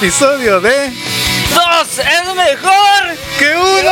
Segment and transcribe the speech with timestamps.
[0.00, 0.90] episodio de
[1.54, 3.16] ¡Dos es mejor!
[3.38, 3.90] ¡Que uno!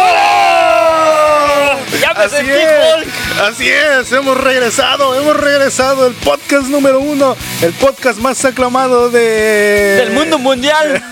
[2.01, 3.09] ¡Ya me Así sentí es, Hulk!
[3.43, 9.21] así es, hemos regresado, hemos regresado, el podcast número uno, el podcast más aclamado de...
[10.01, 11.03] Del mundo mundial.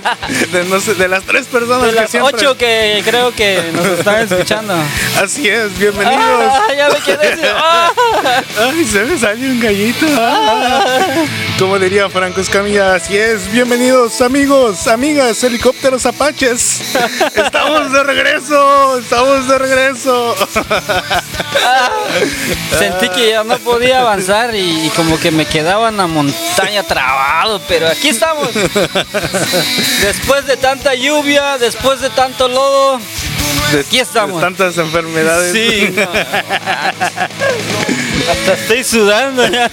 [0.52, 2.34] de, no sé, de las tres personas De que las siempre...
[2.34, 4.74] ocho que creo que nos están escuchando.
[5.22, 6.16] Así es, bienvenidos.
[6.18, 7.42] Ah, ya me quedé así.
[7.58, 7.92] Ah.
[8.58, 10.06] Ay, se me salió un gallito.
[11.58, 13.50] Como diría Franco Escamilla, así es.
[13.50, 16.82] Bienvenidos amigos, amigas, helicópteros apaches.
[17.34, 20.36] Estamos de regreso, estamos de regreso.
[22.78, 26.82] Sentí que ya no podía avanzar y, y como que me quedaba en la montaña
[26.84, 28.48] trabado, pero aquí estamos.
[30.00, 33.00] Después de tanta lluvia, después de tanto lodo,
[33.72, 34.40] De- Aquí estamos.
[34.40, 35.52] de tantas enfermedades.
[35.52, 35.92] sí.
[35.96, 36.02] no.
[38.30, 39.70] Hasta estoy sudando ya.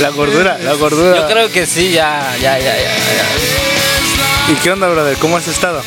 [0.00, 1.16] La gordura, la gordura.
[1.16, 2.82] Yo creo que sí, ya, ya, ya, ya.
[2.82, 4.52] ya.
[4.52, 5.16] ¿Y qué onda, brother?
[5.18, 5.82] ¿Cómo has estado?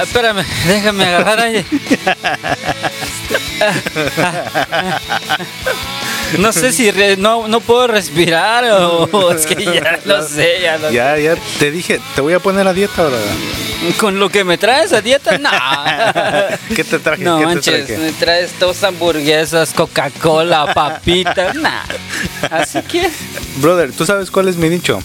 [0.00, 1.64] Ah, espérame, déjame agarrar aire.
[6.38, 10.60] No sé si re- no, no puedo respirar o, o es que ya no sé,
[10.62, 13.94] ya no Ya, ya te dije, te voy a poner a dieta, sé.
[13.98, 15.50] Con lo que me traes a dieta, no.
[16.74, 17.24] ¿Qué te traje?
[17.24, 17.98] No ¿Qué te manches, traje?
[17.98, 21.82] me traes dos hamburguesas, Coca-Cola, papitas, nah.
[22.50, 23.10] Así que,
[23.56, 25.02] Brother, ¿tú sabes cuál es mi dicho?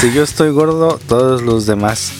[0.00, 2.12] Si yo estoy gordo, todos los demás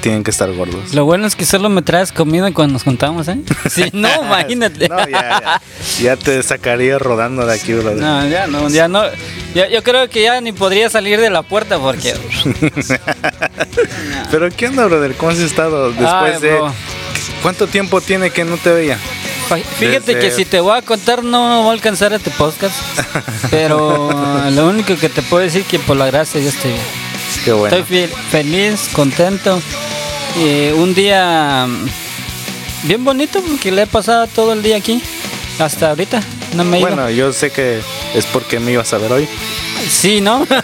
[0.00, 0.94] tienen que estar gordos.
[0.94, 3.38] lo bueno es que solo me traes comida cuando nos juntamos, ¿eh?
[3.70, 4.88] Si no, imagínate.
[4.88, 5.62] No, ya, ya.
[6.00, 7.96] Ya te sacaría rodando de aquí, brother.
[7.98, 9.02] No, ya no, ya no.
[9.54, 12.14] Ya- yo creo que ya ni podría salir de la puerta porque.
[14.30, 15.14] Pero ¿qué onda, brother?
[15.14, 16.52] ¿Cómo has estado después Ay, de...
[16.54, 16.72] bro.
[17.42, 18.98] ¿Cuánto tiempo tiene que no te veía?
[19.78, 22.74] Fíjate Desde- que si te voy a contar no va a alcanzar este podcast.
[23.50, 24.10] Pero
[24.50, 27.07] lo único que te puedo decir que por la gracia yo estoy bien.
[27.44, 27.76] Qué bueno.
[27.76, 29.60] Estoy fe- feliz, contento.
[30.36, 31.88] Y un día mm,
[32.88, 35.02] bien bonito porque le he pasado todo el día aquí.
[35.58, 36.22] Hasta ahorita.
[36.54, 36.80] No me.
[36.80, 37.80] Bueno, yo sé que
[38.14, 39.28] es porque me ibas a ver hoy.
[39.90, 40.46] Sí, ¿no?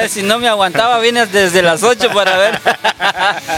[0.00, 2.60] Eh, si no me aguantaba, vine desde las 8 para ver.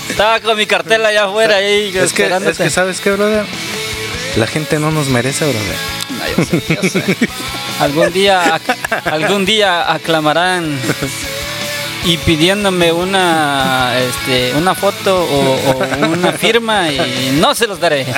[0.08, 3.44] Estaba con mi cartel allá afuera ahí Es que, es que, ¿sabes qué, brother?
[4.36, 5.76] La gente no nos merece, brother.
[6.10, 7.02] No, yo sé, yo sé.
[7.80, 8.60] Algún día,
[9.04, 10.78] algún día aclamarán
[12.06, 18.06] y pidiéndome una, este, una foto o, una firma y no se los daré.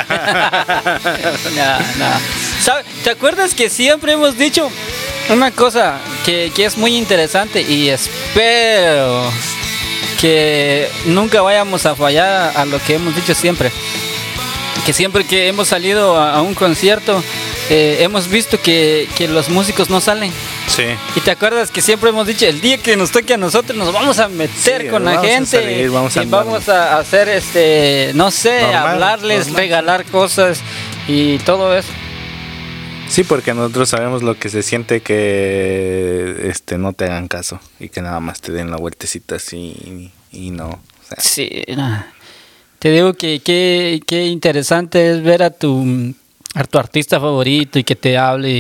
[1.56, 2.20] No, no.
[2.62, 4.70] ¿Sabe- ¿Te acuerdas que siempre hemos dicho
[5.31, 9.31] una cosa que, que es muy interesante y espero
[10.20, 13.70] que nunca vayamos a fallar a lo que hemos dicho siempre?
[14.87, 17.23] que siempre que hemos salido a, a un concierto
[17.69, 20.32] eh, hemos visto que, que los músicos no salen.
[20.79, 20.85] Sí.
[21.17, 23.93] Y te acuerdas que siempre hemos dicho, el día que nos toque a nosotros nos
[23.93, 27.29] vamos a meter Sí, con la a gente salir, vamos a y vamos a hacer,
[27.29, 29.57] este, no sé, Normal, hablarles, normal.
[29.63, 30.61] regalar cosas
[31.09, 31.89] y todo eso.
[33.09, 37.89] Sí, porque nosotros sabemos lo que se siente que este no te hagan caso y
[37.89, 40.69] que nada más te den la vueltecita así y no.
[40.69, 40.79] o
[41.09, 42.05] sea, Sí, no.
[42.79, 46.15] te digo que qué qué interesante es ver a tu,
[46.55, 48.51] a tu artista favorito y que te hable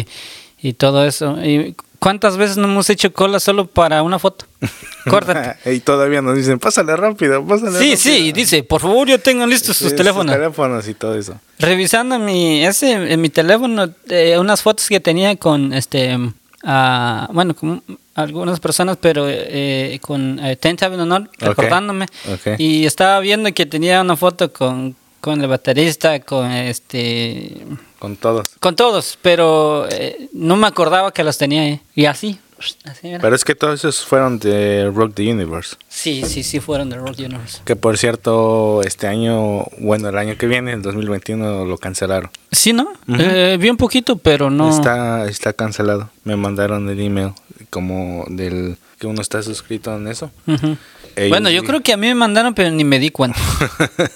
[0.60, 1.36] y, y todo eso.
[1.44, 4.44] ¿Y ¿Cuántas veces no hemos hecho cola solo para una foto?
[5.10, 5.74] Córtate.
[5.74, 7.96] y todavía nos dicen, pásale rápido, pásale Sí, rápido".
[7.96, 10.34] sí, y dice, por favor, yo tengo listos Sí, sus teléfonos.
[10.34, 11.40] teléfonos y todo eso.
[11.58, 16.16] Revisando mi, ese, en mi teléfono, eh, unas fotos que tenía con, este,
[16.62, 17.82] ah, bueno, con
[18.14, 22.06] algunas personas, pero eh, con eh, Ten Honor, recordándome.
[22.32, 22.58] ok.
[22.58, 27.56] Y estaba viendo que tenía una foto con, con el baterista, con este,
[27.98, 28.48] Con todos.
[28.60, 31.80] con todos, pero eh, no me acordaba que los tenía ahí.
[31.94, 32.38] Y así.
[33.02, 35.76] Pero es que todos esos fueron de Rock the Universe.
[35.88, 37.60] Sí, sí, sí fueron de Rock Universe.
[37.64, 42.30] Que por cierto, este año, bueno, el año que viene, el 2021, lo cancelaron.
[42.50, 42.92] Sí, ¿no?
[43.16, 44.70] Eh, vi un poquito, pero no.
[44.70, 46.10] Está, está cancelado.
[46.24, 47.32] Me mandaron el email
[47.70, 50.30] como del que uno está suscrito en eso.
[51.14, 53.38] Ellos Bueno, yo creo que a mí me mandaron, pero ni me di cuenta.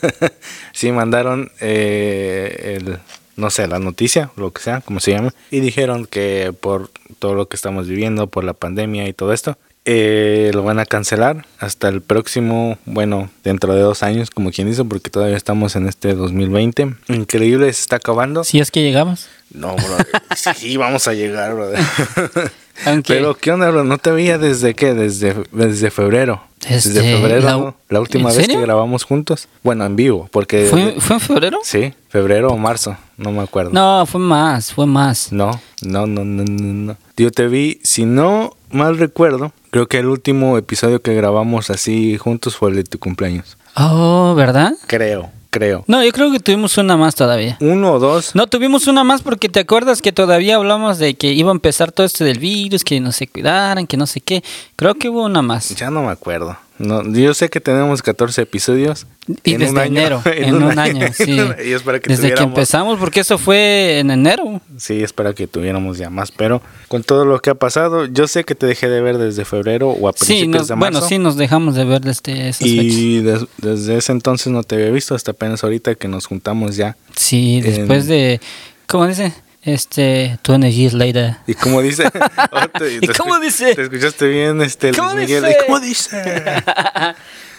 [0.73, 2.99] sí, mandaron eh, el,
[3.43, 7.35] no sé, la noticia, lo que sea, como se llama, y dijeron que por todo
[7.35, 11.44] lo que estamos viviendo, por la pandemia y todo esto, eh, lo van a cancelar
[11.59, 15.89] hasta el próximo, bueno, dentro de dos años, como quien dice, porque todavía estamos en
[15.89, 16.94] este 2020.
[17.09, 18.44] Increíble, se está acabando.
[18.44, 19.29] Si es que llegamos.
[19.50, 19.97] No, bro,
[20.56, 21.81] sí, vamos a llegar, brother.
[23.07, 23.85] Pero, ¿qué onda, bro?
[23.85, 24.95] No te veía desde qué?
[24.95, 26.43] Desde, desde febrero.
[26.69, 27.75] Desde Desde febrero, la- ¿no?
[27.89, 28.61] la última ¿En vez serio?
[28.61, 29.49] que grabamos juntos.
[29.63, 30.67] Bueno, en vivo, porque...
[30.67, 31.59] ¿Fue, ¿Fue en febrero?
[31.65, 33.73] Sí, febrero o marzo, no me acuerdo.
[33.73, 35.33] No, fue más, fue más.
[35.33, 36.97] No, no, no, no, no, no.
[37.17, 42.17] Yo te vi, si no mal recuerdo, creo que el último episodio que grabamos así
[42.17, 43.57] juntos fue el de tu cumpleaños.
[43.77, 44.73] Oh, ¿verdad?
[44.87, 45.85] Creo, creo.
[45.87, 47.59] No, yo creo que tuvimos una más todavía.
[47.61, 48.35] Uno o dos.
[48.35, 51.93] No, tuvimos una más porque te acuerdas que todavía hablamos de que iba a empezar
[51.93, 54.43] todo esto del virus, que no se cuidaran, que no sé qué.
[54.77, 55.69] Creo que hubo una más.
[55.77, 56.57] Ya no me acuerdo.
[56.82, 59.06] No, yo sé que tenemos 14 episodios.
[59.44, 60.00] Y en desde un año.
[60.00, 61.37] enero, en, un año, sí.
[61.64, 64.61] y es para que Desde que empezamos, porque eso fue en enero.
[64.79, 66.32] Sí, es para que tuviéramos ya más.
[66.32, 69.44] Pero con todo lo que ha pasado, yo sé que te dejé de ver desde
[69.44, 70.93] febrero o a Sí, principios nos- de marzo.
[70.99, 72.67] bueno, sí, nos dejamos de ver desde esas.
[72.67, 76.75] Y des- desde ese entonces no te había visto hasta apenas ahorita que nos juntamos
[76.76, 76.96] ya.
[77.14, 78.40] Sí, después en- de,
[78.88, 79.32] ¿cómo dice?
[79.62, 81.37] Este, 20 years later.
[81.47, 82.05] Y como dice,
[82.50, 83.75] oh, te- ¿Y cómo dice?
[83.76, 85.44] Te escuchaste bien, este, Luis ¿Cómo Miguel.
[85.44, 85.56] dice?
[85.61, 86.23] ¿Y cómo dice?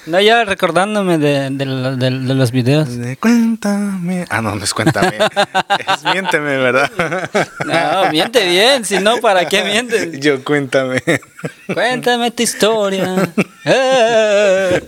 [0.05, 2.97] No, ya recordándome de, de lo- de- de los videos.
[2.97, 4.25] De cuéntame.
[4.29, 5.13] Ah, no, no es cuéntame.
[5.95, 6.91] es miénteme, ¿verdad?
[7.65, 10.19] No, miente bien, si no, ¿para qué mientes?
[10.19, 11.01] Yo cuéntame.
[11.73, 13.29] Cuéntame tu historia.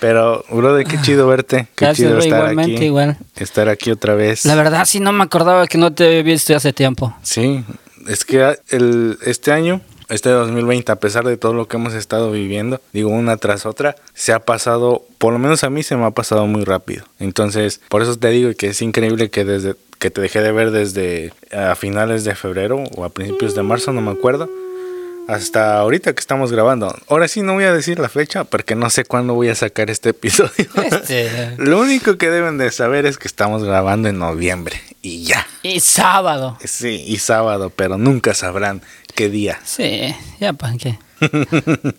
[0.00, 1.66] Pero, brother, qué chido verte.
[1.74, 2.84] Qué Gracias, chido bro, estar igualmente, aquí.
[2.84, 3.16] igual.
[3.36, 4.44] Estar aquí otra vez.
[4.44, 7.14] La verdad, sí no me acordaba que no te había visto hace tiempo.
[7.22, 7.64] Sí,
[8.08, 12.32] es que el, este año, este 2020, a pesar de todo lo que hemos estado
[12.32, 16.06] viviendo, digo una tras otra, se ha pasado, por lo menos a mí se me
[16.06, 17.04] ha pasado muy rápido.
[17.20, 20.70] Entonces, por eso te digo que es increíble que desde que te dejé de ver
[20.70, 24.48] desde a finales de febrero o a principios de marzo, no me acuerdo.
[25.26, 26.96] Hasta ahorita que estamos grabando.
[27.08, 29.90] Ahora sí no voy a decir la fecha porque no sé cuándo voy a sacar
[29.90, 30.68] este episodio.
[30.90, 35.46] Este, Lo único que deben de saber es que estamos grabando en noviembre y ya.
[35.74, 36.56] Y sábado.
[36.64, 38.82] Sí, y sábado, pero nunca sabrán
[39.14, 39.58] qué día.
[39.64, 40.98] Sí, ya para qué.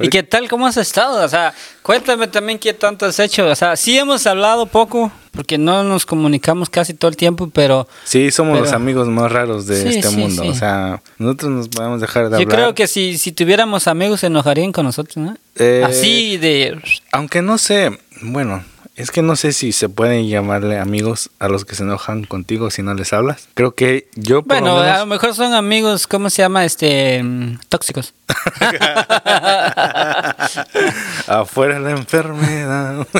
[0.00, 0.48] ¿Y qué tal?
[0.48, 1.24] ¿Cómo has estado?
[1.24, 3.46] O sea, cuéntame también qué tanto has hecho.
[3.46, 7.86] O sea, sí hemos hablado poco, porque no nos comunicamos casi todo el tiempo, pero
[8.04, 10.42] Sí, somos Pero- los amigos más raros de Sí, este sí, mundo.
[10.42, 10.48] sí.
[10.48, 12.48] O sea, nosotros nos podemos dejar de yo hablar.
[12.58, 15.36] creo que si, si tuviéramos amigos se enojarían con nosotros, ¿no?
[15.56, 16.80] Eh, Así de...
[17.12, 21.64] Aunque no sé, bueno, es que no sé si se pueden llamarle amigos a los
[21.64, 23.48] que se enojan contigo si no les hablas.
[23.54, 26.66] Creo que yo por Bueno, lo a lo mejor son amigos, ¿cómo se llama?
[26.66, 28.12] Este, mm, tóxicos.
[31.26, 33.06] Afuera la enfermedad.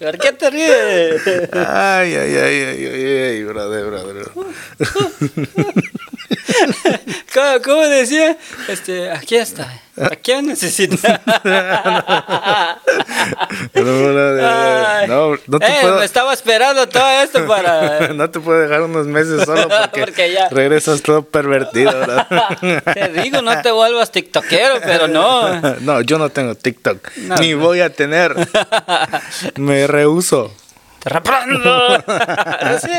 [0.00, 1.22] ¿Por qué te ríes?
[1.52, 4.30] ay, ay, ay, ay, ay, ay, brother, brother.
[7.36, 8.36] ¿Cómo, cómo decía?
[8.66, 9.68] Este, aquí está.
[10.00, 11.20] ¿A quién necesita?
[15.06, 15.98] No, no te Eh, puedo.
[15.98, 18.08] me estaba esperando todo esto para...
[18.14, 22.26] no te puedo dejar unos meses solo porque, Porque ya- regresas todo pervertido, ¿verdad?
[22.94, 25.60] Te digo, no te vuelvas tiktokero, pero no.
[25.80, 26.98] No, yo no tengo TikTok.
[27.40, 28.34] Ni voy a tener.
[29.56, 30.52] Me rehuso.
[32.80, 32.90] Sí.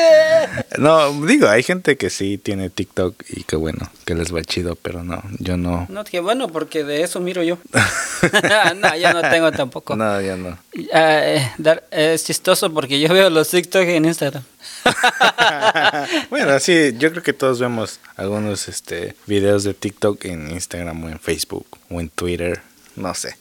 [0.77, 4.75] No, digo, hay gente que sí tiene TikTok y que bueno, que les va chido,
[4.75, 5.85] pero no, yo no.
[5.89, 7.57] No, que bueno, porque de eso miro yo.
[8.75, 9.95] no, yo no tengo tampoco.
[9.95, 10.57] No, ya no.
[10.93, 14.43] Ah, eh, dar- es chistoso porque yo veo los TikTok en Instagram.
[16.29, 21.09] bueno, sí, yo creo que todos vemos algunos este videos de TikTok en Instagram o
[21.09, 22.61] en Facebook o en Twitter,
[22.95, 23.35] no sé.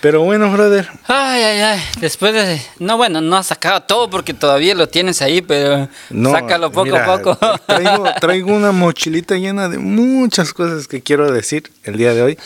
[0.00, 1.80] Pero bueno, brother, Ay, ay, ay.
[2.00, 2.60] Después de.
[2.78, 6.86] No, bueno, no has sacado todo porque todavía lo tienes ahí, pero no, sácalo poco
[6.86, 7.38] mira, a poco.
[7.66, 12.38] Traigo, traigo una mochilita llena de muchas cosas que quiero decir el día de hoy.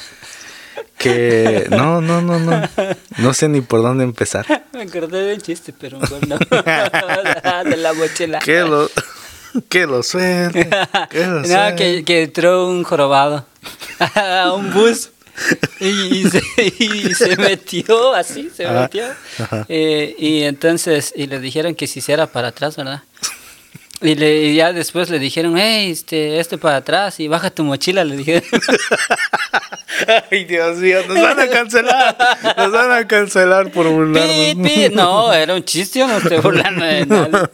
[0.99, 2.69] Que no, no, no, no.
[3.19, 4.47] No sé ni por dónde empezar.
[4.73, 6.39] Me acordé del chiste, pero bueno.
[7.65, 8.41] de la mochila.
[8.41, 8.91] Que lo,
[9.69, 10.69] que lo suelte.
[11.11, 13.47] Que lo No, que, que entró un jorobado
[14.55, 15.11] un bus
[15.81, 16.43] y, y se,
[16.79, 19.05] y se metió así, se Ajá, metió.
[19.39, 19.67] ajá.
[19.69, 23.03] Eh, y entonces, y le dijeron que si hiciera para atrás, ¿verdad?
[24.01, 27.65] Y, le, y ya después le dijeron, hey, este, este para atrás y baja tu
[27.65, 28.43] mochila, le dijeron.
[30.31, 32.17] Ay, Dios mío, nos van a cancelar.
[32.57, 34.69] Nos van a cancelar por Pi, burlarnos.
[34.69, 34.89] pi.
[34.93, 37.49] No, era un chiste, no estoy burlando de nada.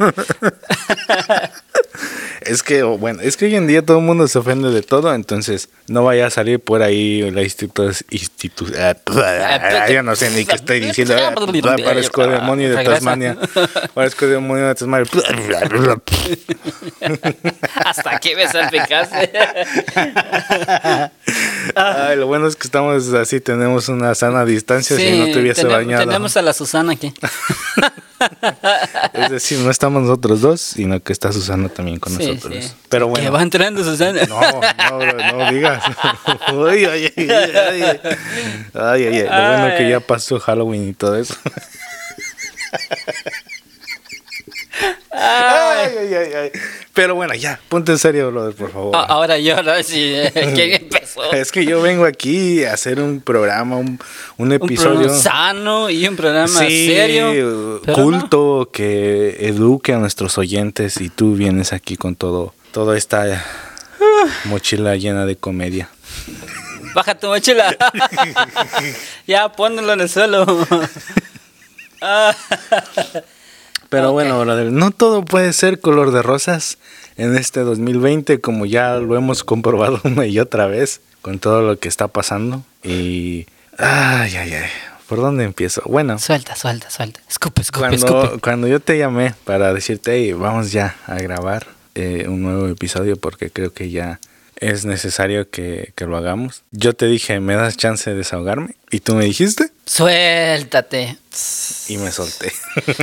[2.51, 5.15] Es que, bueno, es que hoy en día todo el mundo se ofende de todo,
[5.15, 7.93] entonces no vaya a salir por ahí la institu...
[8.11, 8.97] institu ah,
[9.89, 11.15] yo no sé ni qué estoy diciendo.
[11.17, 11.33] ah,
[11.85, 13.39] Parezco demonio de Tasmania.
[13.95, 15.09] Parezco demonio de Tasmania.
[17.85, 19.31] Hasta aquí me salpicaste.
[21.77, 25.69] Ay, lo bueno es que estamos así, tenemos una sana distancia si no te hubiese
[25.69, 26.05] bañado.
[26.05, 27.15] tenemos a la Susana aquí.
[29.15, 32.65] Es decir, no estamos nosotros dos, sino que está Susana también con Sí, nosotros.
[32.65, 32.73] sí.
[32.89, 33.33] Pero Que bueno.
[33.33, 34.23] va entrando Susana.
[34.27, 35.83] No, no, no digas.
[36.53, 38.01] Uy, ay, ay, ay, ay.
[38.75, 39.23] Ay, ay, ay.
[39.25, 41.35] Lo bueno que ya pasó Halloween y todo eso.
[45.23, 46.51] Ay, ay, ay, ay.
[46.95, 48.97] Pero bueno, ya, ponte en serio, brother, por favor.
[48.97, 49.83] Ah, Ahora yo, ¿no?
[49.83, 51.31] Sí, ¿quién empezó?
[51.33, 53.99] Es que yo vengo aquí a hacer un programa, un,
[54.39, 57.83] un Un episodio programa sano y un programa sí, serio.
[57.95, 63.45] culto que eduque a nuestros oyentes y tú vienes aquí con todo, toda esta
[64.45, 65.91] mochila llena de comedia.
[66.95, 67.77] Baja tu mochila.
[69.27, 70.47] ya, pónelo en el suelo.
[73.91, 76.79] Pero bueno, brother, no todo puede ser color de rosas
[77.17, 81.79] en este 2020, como ya lo hemos comprobado una y otra vez con todo lo
[81.79, 82.63] que está pasando.
[82.83, 83.47] Y.
[83.77, 84.71] Ay, ay, ay.
[85.09, 85.83] ¿Por dónde empiezo?
[85.87, 87.21] Bueno, suelta, suelta, suelta.
[87.29, 88.41] Escupe, escupe, cuando, escupe.
[88.41, 91.67] cuando yo te llamé para decirte, hey, vamos ya a grabar
[91.97, 94.21] eh, un nuevo episodio porque creo que ya
[94.61, 96.63] es necesario que, que lo hagamos.
[96.71, 98.77] Yo te dije, ¿me das chance de desahogarme?
[98.91, 101.17] Y tú me dijiste Suéltate.
[101.89, 102.53] y me solté.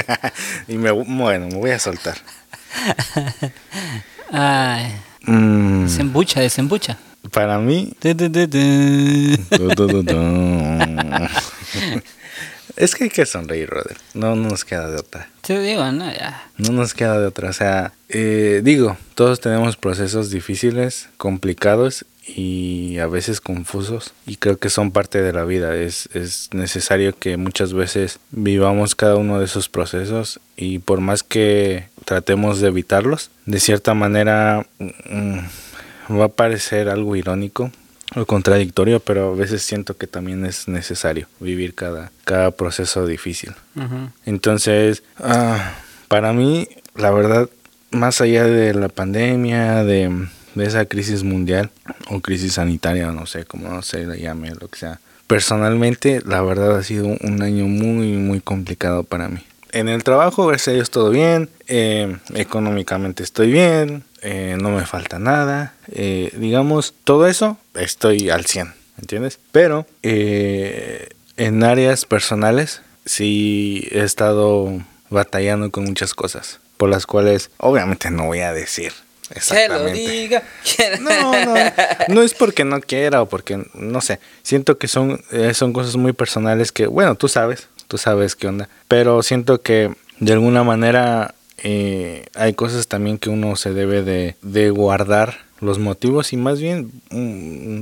[0.67, 2.17] y me, bueno, me voy a soltar.
[4.31, 4.93] Ay,
[5.29, 6.97] Mm, desembucha, desembucha.
[7.31, 7.91] para mí,
[12.77, 13.98] es que hay que sonreír, brother.
[14.13, 15.29] No, no nos queda de otra.
[15.41, 16.50] Te digo, no, ya.
[16.57, 17.50] No nos queda de otra.
[17.50, 24.13] O sea, eh, digo, todos tenemos procesos difíciles, complicados y a veces confusos.
[24.25, 25.75] Y creo que son parte de la vida.
[25.75, 31.24] Es, es necesario que muchas veces vivamos cada uno de esos procesos y por más
[31.24, 35.39] que tratemos de evitarlos, de cierta manera mm,
[36.15, 37.72] va a parecer algo irónico
[38.15, 43.53] o contradictorio, pero a veces siento que también es necesario vivir cada, cada proceso difícil.
[44.25, 45.73] Entonces, ah,
[46.07, 47.49] para mí, la verdad,
[47.91, 51.69] más allá de la pandemia, de, de esa crisis mundial
[52.09, 56.77] o crisis sanitaria, no sé cómo se le llame, lo que sea, personalmente, la verdad
[56.77, 59.41] ha sido un año muy, muy complicado para mí.
[59.77, 64.84] En el trabajo, gracias a Dios, todo bien, eh, económicamente estoy bien, eh, no me
[64.88, 69.38] falta nada, eh, digamos, todo eso estoy al 100, ¿entiendes?
[69.51, 74.81] Pero eh, en áreas personales sí he estado
[75.12, 78.93] batallando con muchas cosas, por las cuales obviamente no voy a decir
[79.29, 79.93] Que lo exactamente.
[79.93, 80.43] diga.
[81.01, 81.55] No, no,
[82.07, 85.22] no es porque no quiera o porque, no sé, siento que son,
[85.53, 89.91] son cosas muy personales que, bueno, tú sabes, tú sabes qué onda, pero siento que
[90.20, 95.79] de alguna manera eh, hay cosas también que uno se debe de, de guardar los
[95.79, 96.91] motivos y más bien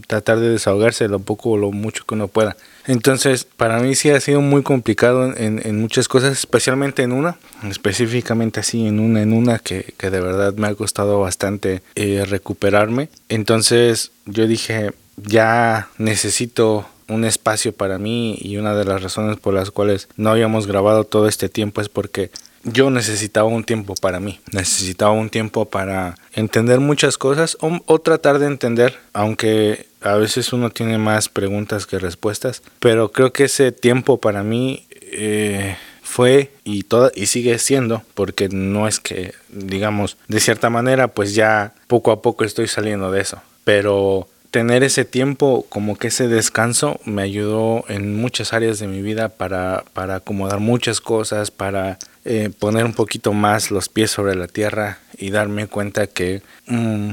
[0.08, 2.56] tratar de desahogarse lo poco o lo mucho que uno pueda.
[2.88, 7.38] Entonces, para mí sí ha sido muy complicado en, en muchas cosas, especialmente en una,
[7.70, 12.24] específicamente así en una, en una que, que de verdad me ha costado bastante eh,
[12.26, 13.10] recuperarme.
[13.30, 19.54] Entonces, yo dije, ya necesito un espacio para mí y una de las razones por
[19.54, 22.32] las cuales no habíamos grabado todo este tiempo es porque
[22.64, 28.00] yo necesitaba un tiempo para mí, necesitaba un tiempo para entender muchas cosas o, o
[28.00, 33.46] tratar de entender, aunque a veces uno tiene más preguntas que respuestas, pero creo que
[33.46, 39.34] ese tiempo para mí eh, fue y toda y sigue siendo, porque no es que
[39.50, 44.86] digamos de cierta manera pues ya poco a poco estoy saliendo de eso, pero tener
[44.86, 49.84] ese tiempo, como que ese descanso, me ayudó en muchas áreas de mi vida para,
[49.92, 55.00] para acomodar muchas cosas, para eh, poner un poquito más los pies sobre la tierra
[55.18, 57.10] y darme cuenta que, mm,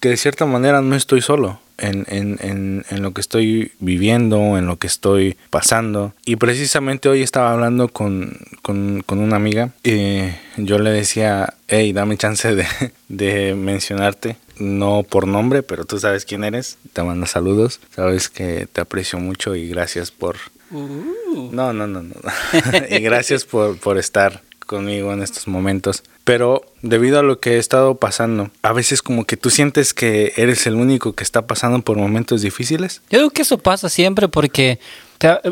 [0.00, 1.60] que de cierta manera no estoy solo.
[1.80, 6.12] En, en, en, en lo que estoy viviendo, en lo que estoy pasando.
[6.24, 10.20] Y precisamente hoy estaba hablando con, con, con una amiga y
[10.56, 12.66] yo le decía, hey, dame chance de,
[13.08, 16.78] de mencionarte no por nombre, pero tú sabes quién eres.
[16.92, 17.80] Te mando saludos.
[17.94, 20.36] Sabes que te aprecio mucho y gracias por...
[20.70, 21.50] Uh.
[21.50, 22.14] No, no, no, no.
[22.90, 26.04] y gracias por, por estar conmigo en estos momentos.
[26.22, 30.32] Pero debido a lo que he estado pasando, a veces como que tú sientes que
[30.36, 33.02] eres el único que está pasando por momentos difíciles.
[33.10, 34.78] Yo digo que eso pasa siempre porque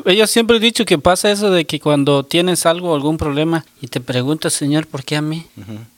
[0.05, 3.89] ellos siempre he dicho que pasa eso de que cuando tienes algo, algún problema y
[3.89, 5.47] te preguntas, Señor, ¿por qué a mí?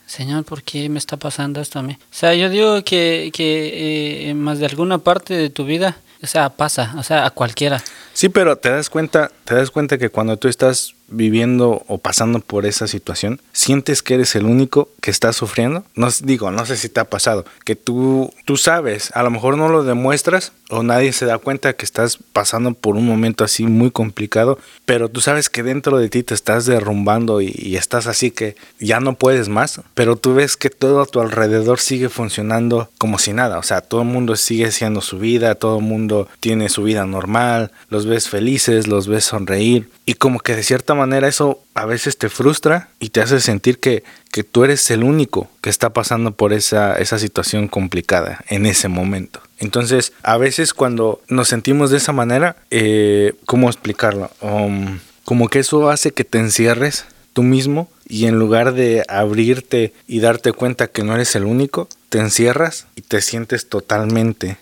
[0.06, 1.92] Señor, ¿por qué me está pasando esto a mí?
[1.92, 6.26] O sea, yo digo que, que eh, más de alguna parte de tu vida, o
[6.26, 7.84] sea, pasa, o sea, a cualquiera.
[8.20, 12.38] Sí, pero te das cuenta, te das cuenta que cuando tú estás viviendo o pasando
[12.40, 15.84] por esa situación, sientes que eres el único que está sufriendo.
[15.94, 19.56] No digo, no sé si te ha pasado, que tú tú sabes, a lo mejor
[19.56, 23.66] no lo demuestras o nadie se da cuenta que estás pasando por un momento así
[23.66, 28.06] muy complicado, pero tú sabes que dentro de ti te estás derrumbando y, y estás
[28.06, 32.08] así que ya no puedes más, pero tú ves que todo a tu alrededor sigue
[32.08, 35.84] funcionando como si nada, o sea, todo el mundo sigue haciendo su vida, todo el
[35.84, 40.62] mundo tiene su vida normal, los ves felices, los ves sonreír y como que de
[40.62, 44.90] cierta manera eso a veces te frustra y te hace sentir que, que tú eres
[44.90, 49.40] el único que está pasando por esa, esa situación complicada en ese momento.
[49.58, 54.30] Entonces, a veces cuando nos sentimos de esa manera, eh, ¿cómo explicarlo?
[54.40, 59.94] Um, como que eso hace que te encierres tú mismo y en lugar de abrirte
[60.06, 64.58] y darte cuenta que no eres el único, te encierras y te sientes totalmente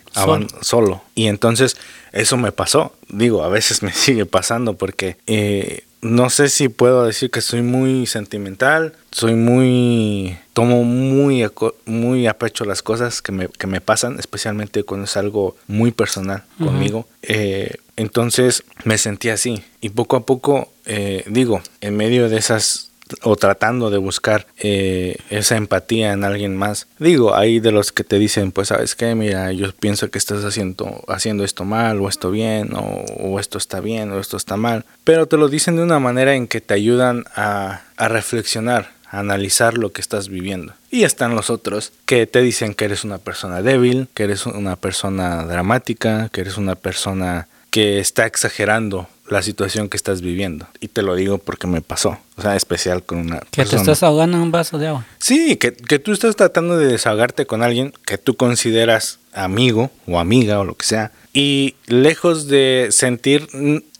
[0.61, 1.03] solo.
[1.15, 1.77] Y entonces
[2.13, 2.93] eso me pasó.
[3.09, 7.63] Digo, a veces me sigue pasando porque eh, no sé si puedo decir que soy
[7.63, 10.39] muy sentimental, soy muy...
[10.53, 11.51] tomo muy a,
[11.87, 15.91] muy a pecho las cosas que me, que me pasan, especialmente cuando es algo muy
[15.91, 17.09] personal conmigo.
[17.23, 22.88] Eh, entonces me sentí así y poco a poco, eh, digo, en medio de esas
[23.23, 26.87] o tratando de buscar eh, esa empatía en alguien más.
[26.99, 30.45] Digo, hay de los que te dicen, pues sabes qué, mira, yo pienso que estás
[30.45, 34.57] haciendo, haciendo esto mal o esto bien o, o, esto está bien o esto está
[34.57, 38.93] mal, pero te lo dicen de una manera en que te ayudan a, a reflexionar,
[39.11, 40.75] a analizar lo que estás viviendo.
[40.91, 44.77] Y están los otros que te dicen que eres una persona débil, que eres una
[44.77, 50.67] persona dramática, que eres una persona que está exagerando la situación que estás viviendo.
[50.81, 52.19] Y te lo digo porque me pasó.
[52.37, 55.07] O sea, especial con una Que te estás ahogando en un vaso de agua.
[55.19, 60.19] Sí, que, que tú estás tratando de desahogarte con alguien que tú consideras amigo o
[60.19, 61.13] amiga o lo que sea.
[61.41, 63.47] Y lejos de sentir,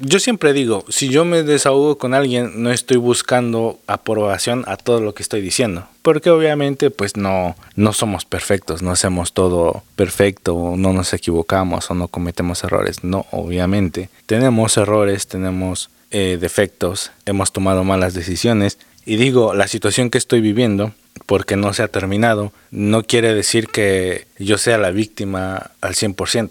[0.01, 5.01] yo siempre digo, si yo me desahogo con alguien, no estoy buscando aprobación a todo
[5.01, 5.87] lo que estoy diciendo.
[6.03, 11.95] Porque obviamente pues no, no somos perfectos, no hacemos todo perfecto, no nos equivocamos o
[11.95, 13.05] no cometemos errores.
[13.05, 14.09] No, obviamente.
[14.27, 18.79] Tenemos errores, tenemos eh, defectos, hemos tomado malas decisiones.
[19.07, 20.93] Y digo, la situación que estoy viviendo
[21.27, 26.51] porque no se ha terminado, no quiere decir que yo sea la víctima al 100%.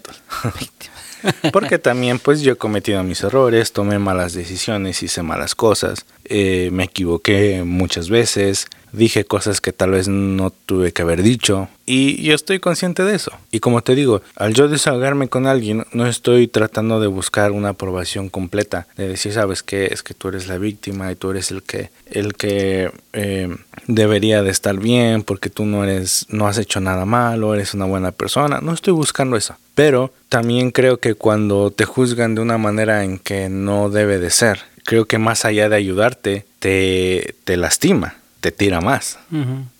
[1.52, 6.70] porque también pues yo he cometido mis errores, tomé malas decisiones, hice malas cosas, eh,
[6.72, 12.22] me equivoqué muchas veces, dije cosas que tal vez no tuve que haber dicho y
[12.22, 13.32] yo estoy consciente de eso.
[13.50, 17.70] Y como te digo, al yo desahogarme con alguien, no estoy tratando de buscar una
[17.70, 21.50] aprobación completa, de decir, sabes que es que tú eres la víctima y tú eres
[21.50, 26.58] el que, el que eh, debería de estar bien porque tú no eres, no has
[26.58, 28.60] hecho nada malo, eres una buena persona.
[28.60, 29.56] No estoy buscando eso.
[29.74, 34.28] Pero también creo que cuando te juzgan de una manera en que no debe de
[34.28, 39.18] ser, creo que más allá de ayudarte, te, te lastima te tira más.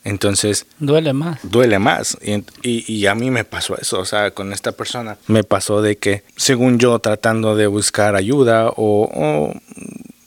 [0.04, 0.66] Entonces...
[0.78, 1.38] Duele más.
[1.42, 2.18] Duele más.
[2.22, 5.96] Y, y, a mí me pasó eso, o sea, con esta persona me pasó de
[5.96, 9.54] que, según yo, tratando de buscar ayuda o, o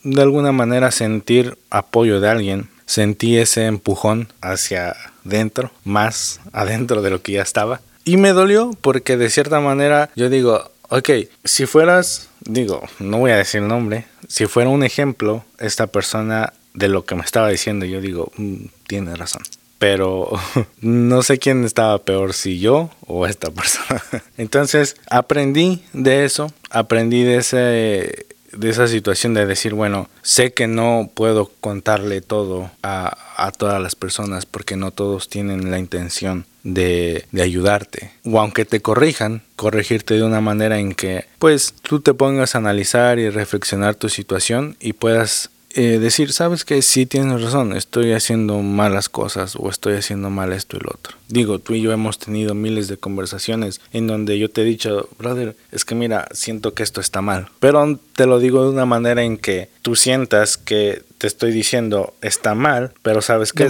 [0.03, 7.09] de alguna manera sentir apoyo de alguien, sentí ese empujón hacia adentro, más adentro de
[7.09, 7.81] lo que ya estaba.
[8.03, 11.09] Y me dolió porque de cierta manera yo digo, ok,
[11.43, 16.53] si fueras, digo, no voy a decir el nombre, si fuera un ejemplo, esta persona
[16.73, 19.43] de lo que me estaba diciendo, yo digo, mm, tiene razón.
[19.77, 20.29] Pero
[20.81, 24.01] no sé quién estaba peor, si yo o esta persona.
[24.37, 30.67] Entonces aprendí de eso, aprendí de ese de esa situación de decir, bueno, sé que
[30.67, 36.45] no puedo contarle todo a, a todas las personas porque no todos tienen la intención
[36.63, 38.11] de, de, ayudarte.
[38.25, 42.59] O aunque te corrijan, corregirte de una manera en que pues tú te pongas a
[42.59, 48.13] analizar y reflexionar tu situación y puedas eh, decir, sabes que sí tienes razón, estoy
[48.13, 51.17] haciendo malas cosas o estoy haciendo mal esto y lo otro.
[51.27, 55.09] Digo, tú y yo hemos tenido miles de conversaciones en donde yo te he dicho,
[55.17, 57.47] brother, es que mira, siento que esto está mal.
[57.59, 62.13] Pero te lo digo de una manera en que tú sientas que te estoy diciendo
[62.21, 63.69] está mal, pero sabes que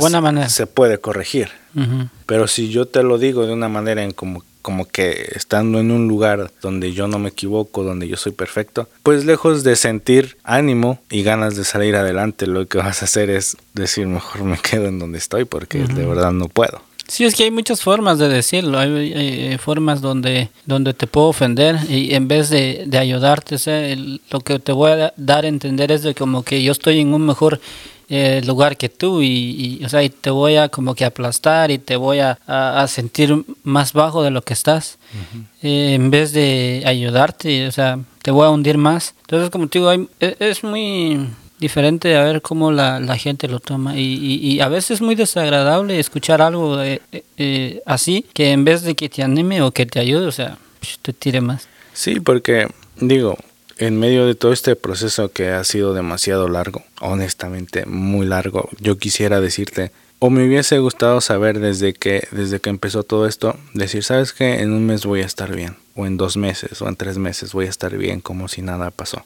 [0.50, 1.50] se puede corregir.
[2.26, 5.92] Pero si yo te lo digo de una manera en como como que estando en
[5.92, 10.38] un lugar donde yo no me equivoco, donde yo soy perfecto, pues lejos de sentir
[10.44, 14.58] ánimo y ganas de salir adelante, lo que vas a hacer es decir, mejor me
[14.58, 16.82] quedo en donde estoy porque de verdad no puedo.
[17.08, 21.78] Sí, es que hay muchas formas de decirlo, hay, formas donde, donde te puedo ofender
[21.90, 23.58] y en vez de, de ayudarte,
[24.30, 27.14] lo que te voy a dar a entender es de como que yo estoy en
[27.14, 27.60] un mejor
[28.14, 31.78] eh, lugar que tú y, o sea, y te voy a como que aplastar y
[31.78, 34.98] te voy a, a, sentir más bajo de lo que estás
[35.62, 39.16] eh, en vez de ayudarte, o sea, te voy a hundir más.
[39.22, 41.26] Entonces, como te digo, hay, e, es, muy
[41.58, 45.16] diferente a ver cómo la, la gente lo toma y, y, a veces es muy
[45.16, 50.02] desagradable escuchar algo eh, así que en vez de que te anime o que te
[50.02, 50.58] ayude, o sea,
[51.02, 51.70] te tire más.
[51.94, 53.38] Sí, porque digo,
[53.82, 59.00] en medio de todo este proceso que ha sido demasiado largo, honestamente muy largo, yo
[59.00, 64.04] quisiera decirte, o me hubiese gustado saber desde que, desde que empezó todo esto, decir,
[64.04, 66.96] sabes que en un mes voy a estar bien, o en dos meses o en
[66.96, 69.26] tres meses voy a estar bien como si nada pasó.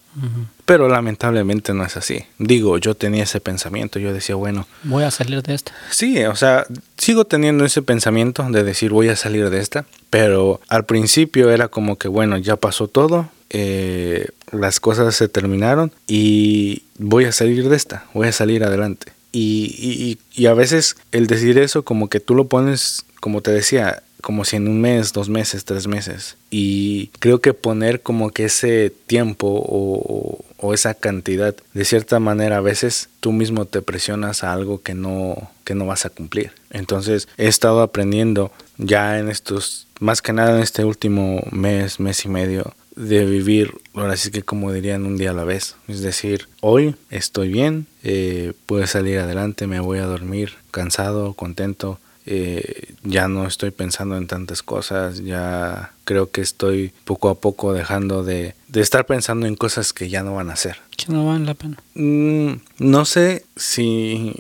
[0.64, 2.24] Pero lamentablemente no es así.
[2.40, 5.74] Digo, yo tenía ese pensamiento, yo decía, bueno, voy a salir de esta.
[5.92, 6.66] Sí, o sea,
[6.98, 11.68] sigo teniendo ese pensamiento de decir voy a salir de esta, pero al principio era
[11.68, 17.68] como que, bueno, ya pasó todo, eh, las cosas se terminaron y voy a salir
[17.70, 19.12] de esta, voy a salir adelante.
[19.32, 24.02] Y, y, a veces el decir eso como que tú lo pones, como te decía,
[24.22, 26.38] como si en un mes, dos meses, tres meses.
[26.50, 32.58] Y creo que poner como que ese tiempo o, o, esa cantidad, de cierta manera
[32.58, 36.54] a veces tú mismo te presionas a algo que no, que no vas a cumplir.
[36.72, 42.24] Entonces he estado aprendiendo ya en estos, más que nada en este último mes, mes
[42.24, 45.76] y medio, de vivir, ahora sí que como dirían, un día a la vez.
[45.88, 52.00] Es decir, hoy estoy bien, eh, puedo salir adelante, me voy a dormir cansado, contento.
[52.28, 57.72] Eh, ya no estoy pensando en tantas cosas, ya creo que estoy poco a poco
[57.72, 60.78] dejando de, de estar pensando en cosas que ya no van a ser.
[60.98, 61.78] Que no valen la pena.
[61.94, 64.34] Mm, no sé si,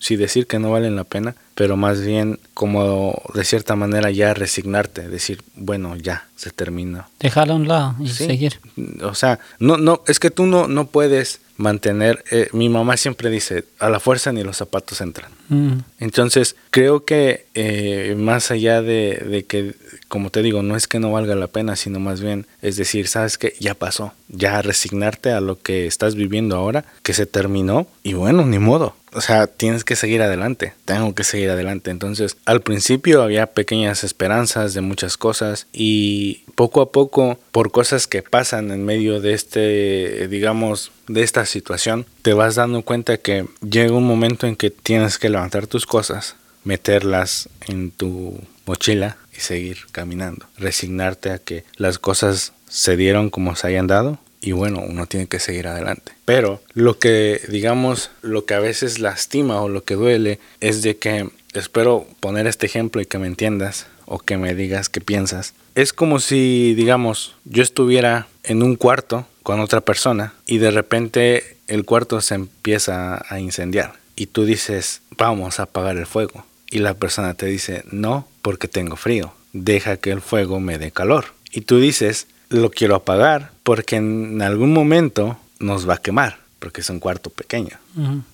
[0.00, 4.32] si decir que no valen la pena, pero más bien como de cierta manera ya
[4.32, 7.06] resignarte, decir, bueno, ya, se terminó.
[7.20, 8.58] Dejarlo a un lado y seguir.
[9.02, 13.28] O sea, no, no, es que tú no, no puedes mantener, eh, mi mamá siempre
[13.28, 15.30] dice, a la fuerza ni los zapatos entran.
[15.50, 15.80] Mm.
[15.98, 19.74] Entonces, creo que eh, más allá de, de, que,
[20.08, 23.06] como te digo, no es que no valga la pena, sino más bien es decir,
[23.06, 27.86] sabes que ya pasó, ya resignarte a lo que estás viviendo ahora, que se terminó
[28.02, 31.90] y bueno, ni modo o sea, tienes que seguir adelante, tengo que seguir adelante.
[31.90, 38.06] Entonces, al principio había pequeñas esperanzas de muchas cosas y poco a poco, por cosas
[38.06, 43.46] que pasan en medio de este, digamos, de esta situación, te vas dando cuenta que
[43.68, 49.40] llega un momento en que tienes que levantar tus cosas, meterlas en tu mochila y
[49.40, 50.46] seguir caminando.
[50.58, 55.26] Resignarte a que las cosas se dieron como se hayan dado y bueno, uno tiene
[55.26, 56.12] que seguir adelante.
[56.24, 60.96] Pero lo que, digamos, lo que a veces lastima o lo que duele es de
[60.96, 65.54] que, espero poner este ejemplo y que me entiendas o que me digas qué piensas.
[65.74, 71.56] Es como si, digamos, yo estuviera en un cuarto con otra persona y de repente
[71.68, 76.44] el cuarto se empieza a incendiar y tú dices, vamos a apagar el fuego.
[76.70, 80.92] Y la persona te dice, no, porque tengo frío, deja que el fuego me dé
[80.92, 81.26] calor.
[81.52, 86.82] Y tú dices, lo quiero apagar porque en algún momento nos va a quemar, porque
[86.82, 87.78] es un cuarto pequeño.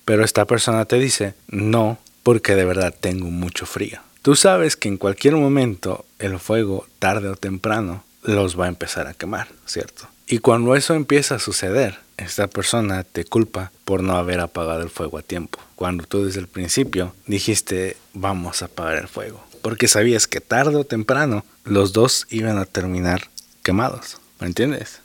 [0.05, 3.99] Pero esta persona te dice, no, porque de verdad tengo mucho frío.
[4.21, 9.07] Tú sabes que en cualquier momento el fuego, tarde o temprano, los va a empezar
[9.07, 10.07] a quemar, ¿cierto?
[10.27, 14.89] Y cuando eso empieza a suceder, esta persona te culpa por no haber apagado el
[14.89, 15.59] fuego a tiempo.
[15.75, 19.41] Cuando tú desde el principio dijiste, vamos a apagar el fuego.
[19.61, 23.29] Porque sabías que tarde o temprano los dos iban a terminar
[23.67, 25.01] quemados, ¿me entiendes?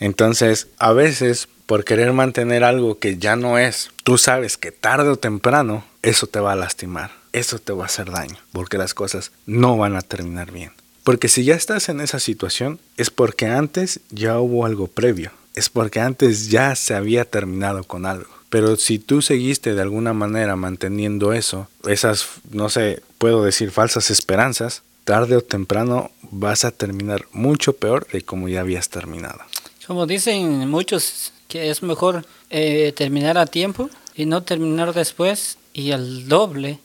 [0.00, 5.08] Entonces, a veces, por querer mantener algo que ya no es, tú sabes que tarde
[5.08, 8.92] o temprano eso te va a lastimar, eso te va a hacer daño, porque las
[8.92, 10.72] cosas no van a terminar bien.
[11.04, 15.68] Porque si ya estás en esa situación, es porque antes ya hubo algo previo, es
[15.68, 18.30] porque antes ya se había terminado con algo.
[18.50, 24.10] Pero si tú seguiste de alguna manera manteniendo eso, esas, no sé, puedo decir falsas
[24.10, 29.40] esperanzas, tarde o temprano vas a terminar mucho peor de como ya habías terminado.
[29.86, 35.92] Como dicen muchos, que es mejor eh, terminar a tiempo y no terminar después y
[35.92, 36.78] al doble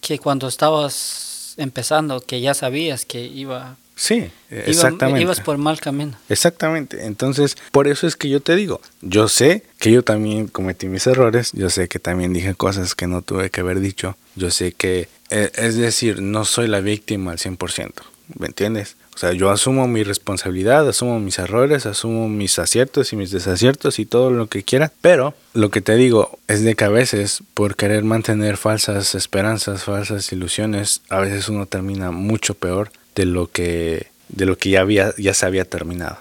[0.00, 5.22] que cuando estabas empezando, que ya sabías que iba Sí, exactamente.
[5.22, 6.16] ibas por mal camino.
[6.28, 7.06] Exactamente.
[7.06, 11.06] Entonces, por eso es que yo te digo, yo sé que yo también cometí mis
[11.06, 14.72] errores, yo sé que también dije cosas que no tuve que haber dicho, yo sé
[14.72, 17.92] que, eh, es decir, no soy la víctima al 100%,
[18.38, 18.96] ¿me entiendes?
[19.14, 24.00] O sea, yo asumo mi responsabilidad, asumo mis errores, asumo mis aciertos y mis desaciertos
[24.00, 24.92] y todo lo que quiera.
[25.00, 29.84] Pero lo que te digo es de que a veces, por querer mantener falsas esperanzas,
[29.84, 34.80] falsas ilusiones, a veces uno termina mucho peor de lo que de lo que ya
[34.80, 36.18] había ya se había terminado.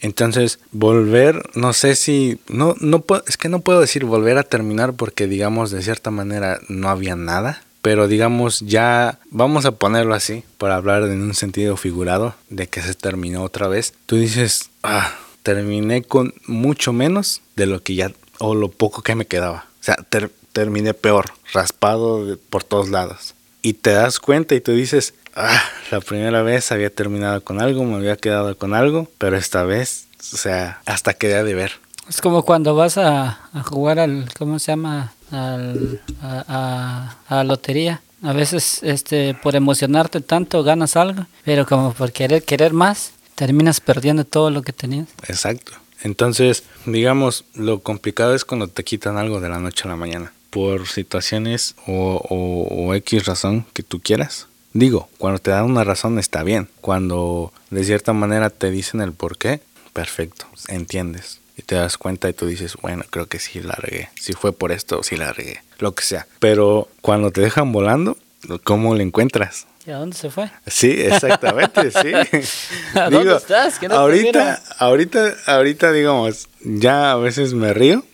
[0.00, 4.94] Entonces, volver, no sé si no no es que no puedo decir volver a terminar
[4.94, 10.44] porque digamos de cierta manera no había nada, pero digamos ya vamos a ponerlo así
[10.58, 13.92] para hablar en un sentido figurado de que se terminó otra vez.
[14.06, 19.14] Tú dices, "Ah, terminé con mucho menos de lo que ya o lo poco que
[19.14, 19.96] me quedaba." O sea,
[20.52, 23.34] terminé peor, raspado por todos lados.
[23.62, 27.84] Y te das cuenta y tú dices, ah, la primera vez había terminado con algo,
[27.84, 31.72] me había quedado con algo, pero esta vez, o sea, hasta quedé de ver.
[32.08, 35.12] Es como cuando vas a, jugar al, ¿cómo se llama?
[35.32, 38.02] Al, a, a, lotería.
[38.22, 43.80] A veces, este, por emocionarte tanto, ganas algo, pero como por querer, querer más, terminas
[43.80, 45.08] perdiendo todo lo que tenías.
[45.26, 45.72] Exacto.
[46.02, 50.32] Entonces, digamos, lo complicado es cuando te quitan algo de la noche a la mañana,
[50.50, 54.48] por situaciones o, o, X razón que tú quieras.
[54.72, 56.68] Digo, cuando te dan una razón está bien.
[56.80, 59.60] Cuando de cierta manera te dicen el por qué,
[59.92, 61.41] perfecto, entiendes.
[61.56, 64.08] Y te das cuenta y tú dices, bueno, creo que sí la regué.
[64.14, 65.62] Si fue por esto, sí la regué.
[65.78, 66.26] Lo que sea.
[66.38, 68.16] Pero cuando te dejan volando,
[68.64, 69.66] ¿cómo le encuentras?
[69.86, 70.50] ¿Y a dónde se fue?
[70.66, 72.12] Sí, exactamente, sí.
[72.98, 73.80] ¿A dónde estás?
[73.90, 78.04] ahorita, ahorita, ahorita, digamos, ya a veces me río,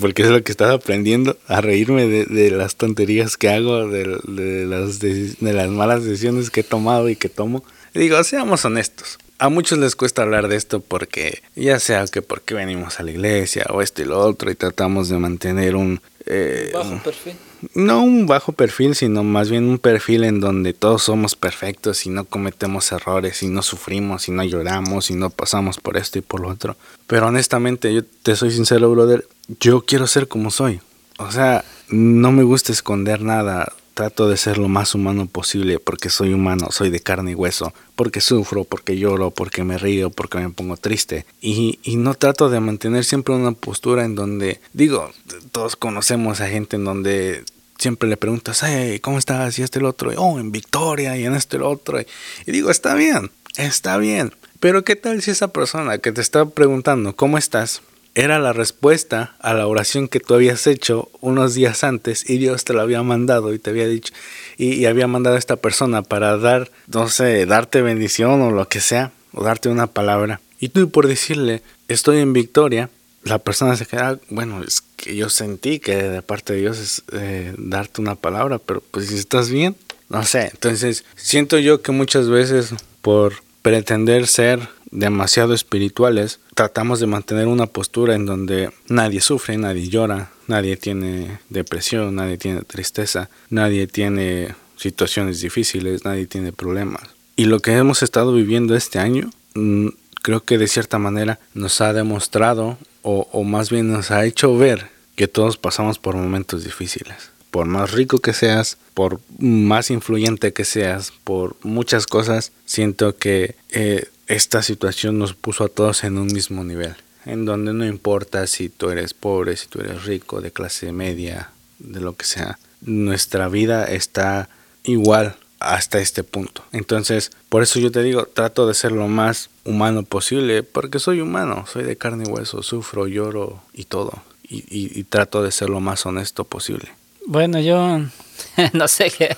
[0.00, 4.66] porque es lo que estás aprendiendo, a reírme de, las tonterías que hago, de, de,
[4.66, 7.64] las, de, las malas decisiones que he tomado y que tomo.
[7.92, 9.18] Digo, seamos honestos.
[9.38, 13.10] A muchos les cuesta hablar de esto porque, ya sea que porque venimos a la
[13.10, 16.00] iglesia o esto y lo otro y tratamos de mantener un...
[16.26, 17.36] Eh, bajo perfil
[17.74, 22.10] no un bajo perfil, sino más bien un perfil en donde todos somos perfectos y
[22.10, 26.22] no cometemos errores y no sufrimos y no lloramos y no pasamos por esto y
[26.22, 26.76] por lo otro.
[27.06, 29.26] Pero honestamente, yo te soy sincero, brother,
[29.60, 30.80] yo quiero ser como soy.
[31.18, 33.72] O sea, no me gusta esconder nada.
[33.96, 37.72] Trato de ser lo más humano posible porque soy humano, soy de carne y hueso,
[37.94, 41.24] porque sufro, porque lloro, porque me río, porque me pongo triste.
[41.40, 45.10] Y, y no trato de mantener siempre una postura en donde, digo,
[45.50, 47.42] todos conocemos a gente en donde
[47.78, 49.58] siempre le preguntas, hey, ¿cómo estás?
[49.58, 51.98] Y este el otro, oh, en Victoria y en este el otro.
[51.98, 54.34] Y digo, está bien, está bien.
[54.60, 57.80] Pero ¿qué tal si esa persona que te está preguntando, ¿cómo estás?
[58.16, 62.64] Era la respuesta a la oración que tú habías hecho unos días antes y Dios
[62.64, 64.14] te lo había mandado y te había dicho
[64.56, 68.80] y, había mandado a esta persona para dar, no sé, darte bendición o lo que
[68.80, 70.40] sea, o darte una palabra.
[70.58, 72.88] Y tú por decirle, estoy en victoria,
[73.22, 77.02] la persona se queda, bueno, es que yo sentí que de parte de Dios es
[77.12, 79.76] eh, darte una palabra, pero pues si estás bien,
[80.08, 80.48] no sé.
[80.54, 82.70] Entonces, siento yo que muchas veces
[83.02, 89.88] por pretender ser demasiado espirituales, tratamos de mantener una postura en donde nadie sufre, nadie
[89.88, 97.02] llora, nadie tiene depresión, nadie tiene tristeza, nadie tiene situaciones difíciles, nadie tiene problemas.
[97.36, 99.88] Y lo que hemos estado viviendo este año, mm,
[100.22, 104.56] creo que de cierta manera nos ha demostrado, o, o más bien nos ha hecho
[104.56, 110.52] ver que todos pasamos por momentos difíciles por más rico que seas, por más influyente
[110.52, 116.18] que seas, por muchas cosas, siento que eh, esta situación nos puso a todos en
[116.18, 120.40] un mismo nivel, en donde no importa si tú eres pobre, si tú eres rico,
[120.40, 124.48] de clase media, de lo que sea, nuestra vida está
[124.84, 126.64] igual hasta este punto.
[126.72, 131.20] Entonces, por eso yo te digo, trato de ser lo más humano posible, porque soy
[131.20, 134.22] humano, soy de carne y hueso, sufro, lloro y todo.
[134.48, 136.92] y trato de ser lo más honesto posible.
[137.26, 138.00] Bueno, yo
[138.72, 139.36] no sé qué.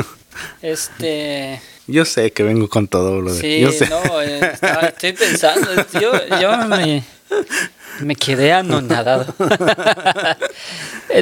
[0.62, 1.60] este.
[1.88, 3.88] Yo sé que vengo con todo, lo Sí, yo sé.
[3.88, 4.52] no, eh,
[4.88, 5.68] estoy pensando.
[6.00, 7.02] Yo, yo me,
[8.00, 9.34] me quedé anonadado.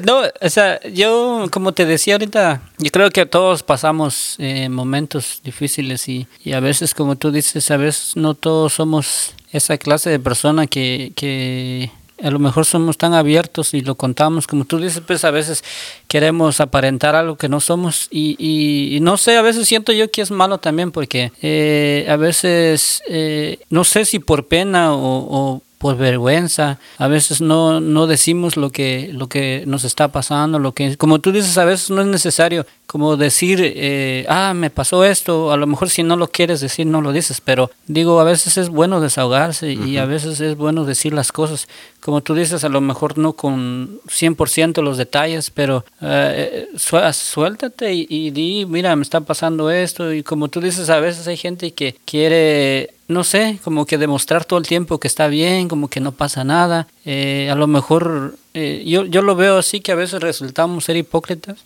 [0.04, 5.40] No, o sea, yo, como te decía ahorita, yo creo que todos pasamos eh, momentos
[5.44, 10.10] difíciles y, y a veces, como tú dices, a veces no todos somos esa clase
[10.10, 11.90] de persona que, que
[12.22, 15.62] a lo mejor somos tan abiertos y lo contamos, como tú dices, pues a veces
[16.08, 18.08] queremos aparentar algo que no somos.
[18.10, 22.16] Y, y, no sé, a veces siento yo que es malo también porque eh, a
[22.16, 28.56] veces, eh, no sé si por pena o, por vergüenza, a veces no, no decimos
[28.56, 32.00] lo que, lo que nos está pasando, lo que, como tú dices, a veces no
[32.00, 36.26] es necesario como decir, eh, ah, me pasó esto, a lo mejor si no lo
[36.26, 40.40] quieres decir, no lo dices, pero digo, a veces es bueno desahogarse y a veces
[40.40, 41.68] es bueno decir las cosas,
[42.00, 48.08] como tú dices, a lo mejor no con 100% los detalles, pero eh, suéltate y,
[48.10, 51.74] y di, mira, me está pasando esto, y como tú dices, a veces hay gente
[51.74, 56.00] que quiere no sé, como que demostrar todo el tiempo que está bien, como que
[56.00, 56.88] no pasa nada.
[57.04, 60.96] Eh, a lo mejor eh, yo, yo lo veo así que a veces resultamos ser
[60.96, 61.58] hipócritas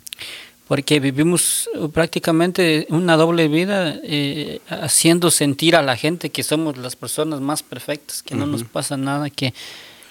[0.71, 6.95] porque vivimos prácticamente una doble vida eh, haciendo sentir a la gente que somos las
[6.95, 9.53] personas más perfectas, que no nos pasa nada, que,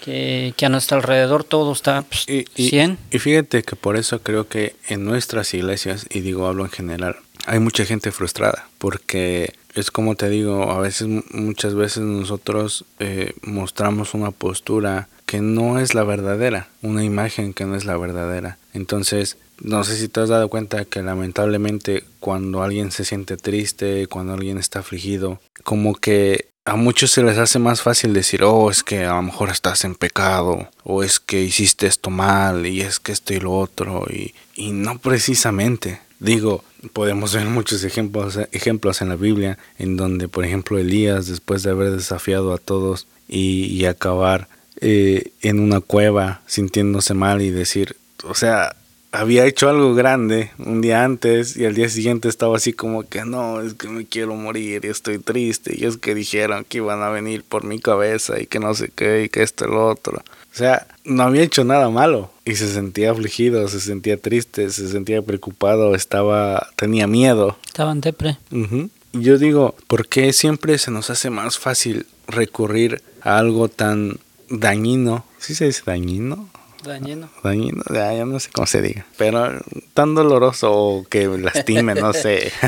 [0.04, 2.98] que, a nuestro alrededor todo está pues, y, 100.
[3.10, 7.16] Y fíjate que por eso creo que en nuestras iglesias, y digo hablo en general,
[7.50, 13.34] hay mucha gente frustrada, porque es como te digo, a veces, muchas veces nosotros eh,
[13.42, 18.60] mostramos una postura que no es la verdadera, una imagen que no es la verdadera.
[18.74, 24.06] Entonces, no sé si te has dado cuenta que lamentablemente cuando alguien se siente triste,
[24.06, 28.70] cuando alguien está afligido, como que a muchos se les hace más fácil decir, oh,
[28.70, 32.82] es que a lo mejor estás en pecado, o es que hiciste esto mal, y
[32.82, 36.00] es que esto y lo otro, y, y no precisamente.
[36.20, 36.64] Digo,
[36.94, 41.72] podemos ver muchos ejemplos, ejemplos en la Biblia en donde, por ejemplo, Elías, después de
[41.72, 44.48] haber desafiado a todos y, acabar
[44.82, 48.76] eh, en una cueva sintiéndose mal y decir, o sea,
[49.12, 53.26] había hecho algo grande un día antes y al día siguiente estaba así como que
[53.26, 57.02] no, es que me quiero morir y estoy triste y es que dijeron que iban
[57.02, 59.88] a venir por mi cabeza y que no sé qué y que esto y lo
[59.88, 60.24] otro.
[60.54, 64.90] O sea, no había hecho nada malo y se sentía afligido, se sentía triste, se
[64.90, 67.58] sentía preocupado, estaba, tenía miedo.
[67.66, 68.38] Estaba en depre.
[69.14, 75.26] Yo digo, ¿por qué siempre se nos hace más fácil recurrir a algo tan dañino?
[75.40, 76.50] ¿Sí se dice dañino?
[76.84, 77.30] Dañino.
[77.44, 79.06] Dañino, ya, no sé cómo se diga.
[79.18, 79.52] Pero
[79.94, 82.52] tan doloroso o que lastime, no sé.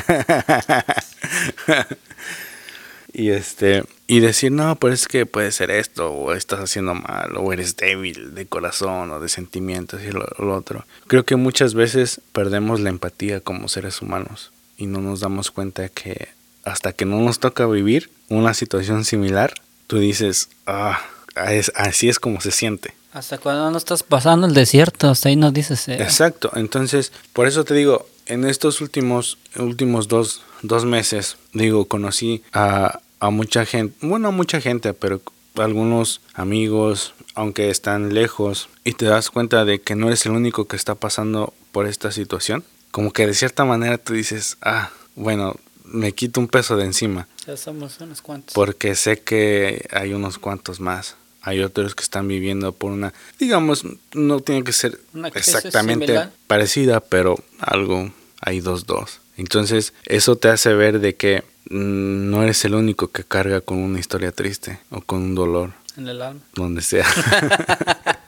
[3.14, 7.36] y este y decir no pues es que puede ser esto o estás haciendo mal
[7.38, 12.22] o eres débil de corazón o de sentimientos y lo, otro creo que muchas veces
[12.32, 16.30] perdemos la empatía como seres humanos y no nos damos cuenta que
[16.64, 19.54] hasta que no nos toca vivir una situación similar
[19.88, 21.02] tú dices ah
[21.50, 25.36] es, así es como se siente hasta cuando no estás pasando el desierto hasta ahí
[25.36, 26.02] nos dices eh.
[26.02, 32.44] exacto entonces por eso te digo en estos últimos últimos dos dos meses, digo, conocí
[32.54, 35.22] a, a mucha gente, bueno, a mucha gente, pero
[35.56, 40.68] algunos amigos, aunque están lejos, y te das cuenta de que no eres el único
[40.68, 45.56] que está pasando por esta situación, como que de cierta manera tú dices, ah, bueno,
[45.86, 47.28] me quito un peso de encima.
[47.46, 48.54] Ya somos unos cuantos.
[48.54, 51.16] Porque sé que hay unos cuantos más.
[51.42, 55.00] Hay otros que están viviendo por una, digamos, no tiene que ser
[55.34, 59.21] exactamente parecida, pero algo, hay dos, dos.
[59.42, 63.80] Entonces, eso te hace ver de que mm, no eres el único que carga con
[63.80, 65.72] una historia triste o con un dolor.
[65.98, 66.42] En el alma.
[66.54, 67.08] Donde sea.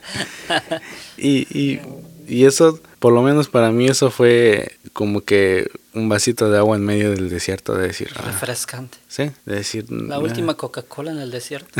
[1.18, 1.80] y, y,
[2.28, 6.78] y eso, por lo menos para mí, eso fue como que un vasito de agua
[6.78, 8.10] en medio del desierto de decir...
[8.16, 8.98] Ah, Refrescante.
[9.08, 9.86] sí, de decir...
[9.92, 11.80] La última Coca-Cola en el desierto.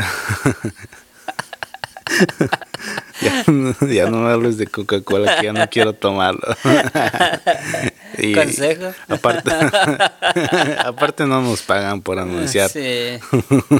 [3.20, 6.56] ya, no me hables de Coca-Cola, que ya no quiero tomarlo.
[8.18, 8.92] Y Consejo.
[9.08, 9.50] Aparte,
[10.78, 12.70] aparte no nos pagan por anunciar.
[12.70, 13.18] Sí.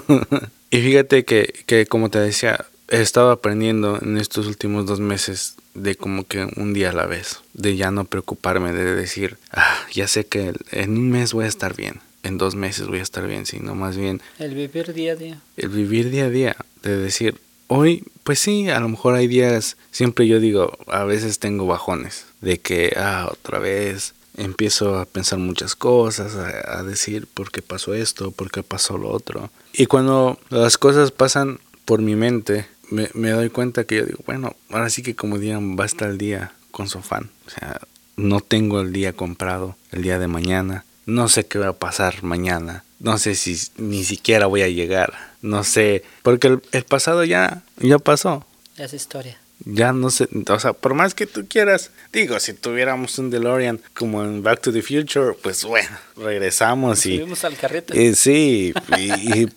[0.71, 5.55] y fíjate que, que, como te decía, he estado aprendiendo en estos últimos dos meses
[5.75, 9.79] de como que un día a la vez, de ya no preocuparme, de decir, ah,
[9.93, 13.03] ya sé que en un mes voy a estar bien, en dos meses voy a
[13.03, 14.21] estar bien, sino más bien...
[14.39, 15.41] El vivir día a día.
[15.57, 19.77] El vivir día a día, de decir, Hoy, pues sí, a lo mejor hay días,
[19.91, 25.39] siempre yo digo, a veces tengo bajones, de que, ah, otra vez empiezo a pensar
[25.39, 29.51] muchas cosas, a, decir por qué pasó esto, por qué pasó lo otro.
[29.73, 34.21] Y cuando las cosas pasan por mi mente, me, me doy cuenta que yo digo,
[34.27, 37.31] bueno, ahora sí que como digan, basta el día con su fan.
[37.47, 37.81] O sea,
[38.17, 40.85] no tengo el día comprado, el día de mañana.
[41.07, 42.85] No sé qué va a pasar mañana.
[42.99, 47.99] No sé si ni siquiera voy a llegar no sé, porque el, pasado ya, ya
[47.99, 48.47] pasó.
[48.79, 49.39] Es historia.
[49.65, 53.81] Ya no sé, o sea, por más que tú quieras, digo, si tuviéramos un DeLorean
[53.95, 57.19] como en Back to the Future, pues bueno, regresamos y...
[57.19, 57.99] Subimos al carrito.
[57.99, 59.49] Y, sí, y,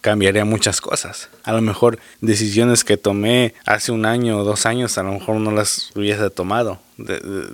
[0.00, 1.28] cambiaría muchas cosas.
[1.42, 5.36] A lo mejor decisiones que tomé hace un año o dos años, a lo mejor
[5.36, 6.80] no las hubiese tomado.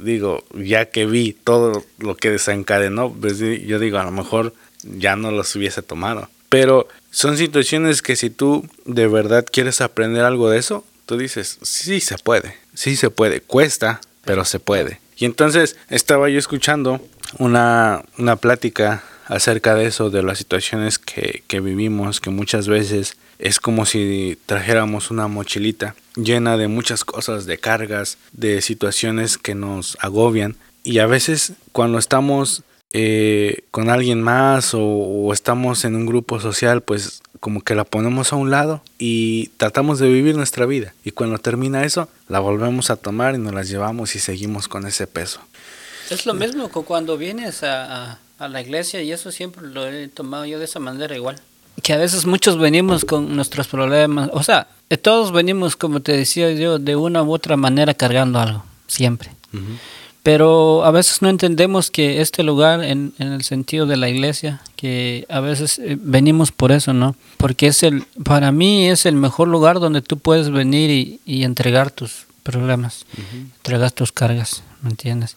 [0.03, 5.17] digo, ya que vi todo lo que desencadenó, pues yo digo, a lo mejor ya
[5.17, 6.29] no las hubiese tomado.
[6.49, 11.59] Pero son situaciones que si tú de verdad quieres aprender algo de eso, tú dices,
[11.63, 15.01] sí se puede, sí se puede, cuesta, pero se puede.
[15.17, 17.01] Y entonces estaba yo escuchando
[17.39, 23.17] una, una plática acerca de eso, de las situaciones que, que vivimos, que muchas veces
[23.39, 29.55] es como si trajéramos una mochilita llena de muchas cosas, de cargas, de situaciones que
[29.55, 30.57] nos agobian.
[30.85, 36.83] Y a veces cuando estamos eh, con alguien más o, estamos en un grupo social,
[36.83, 40.95] pues como que la ponemos a un lado y tratamos de vivir nuestra vida.
[41.05, 44.87] Y cuando termina eso, la volvemos a tomar y nos la llevamos y seguimos con
[44.87, 45.41] ese peso.
[46.11, 50.09] Es lo mismo que cuando vienes a, a, la iglesia y eso siempre lo he
[50.09, 51.41] tomado yo de esa manera igual.
[51.83, 54.69] Que a veces muchos venimos con nuestros problemas, o sea,
[55.03, 59.31] todos venimos, como te decía yo, de una u otra manera cargando algo, siempre.
[60.27, 64.61] Pero a veces no entendemos que este lugar, en, en, el sentido de la iglesia,
[64.75, 67.15] que a veces eh, venimos por eso, ¿no?
[67.37, 71.45] Porque es el, para mí es el mejor lugar donde tú puedes venir y, y
[71.45, 73.07] entregar tus problemas,
[73.59, 75.37] entregar tus cargas, ¿me entiendes?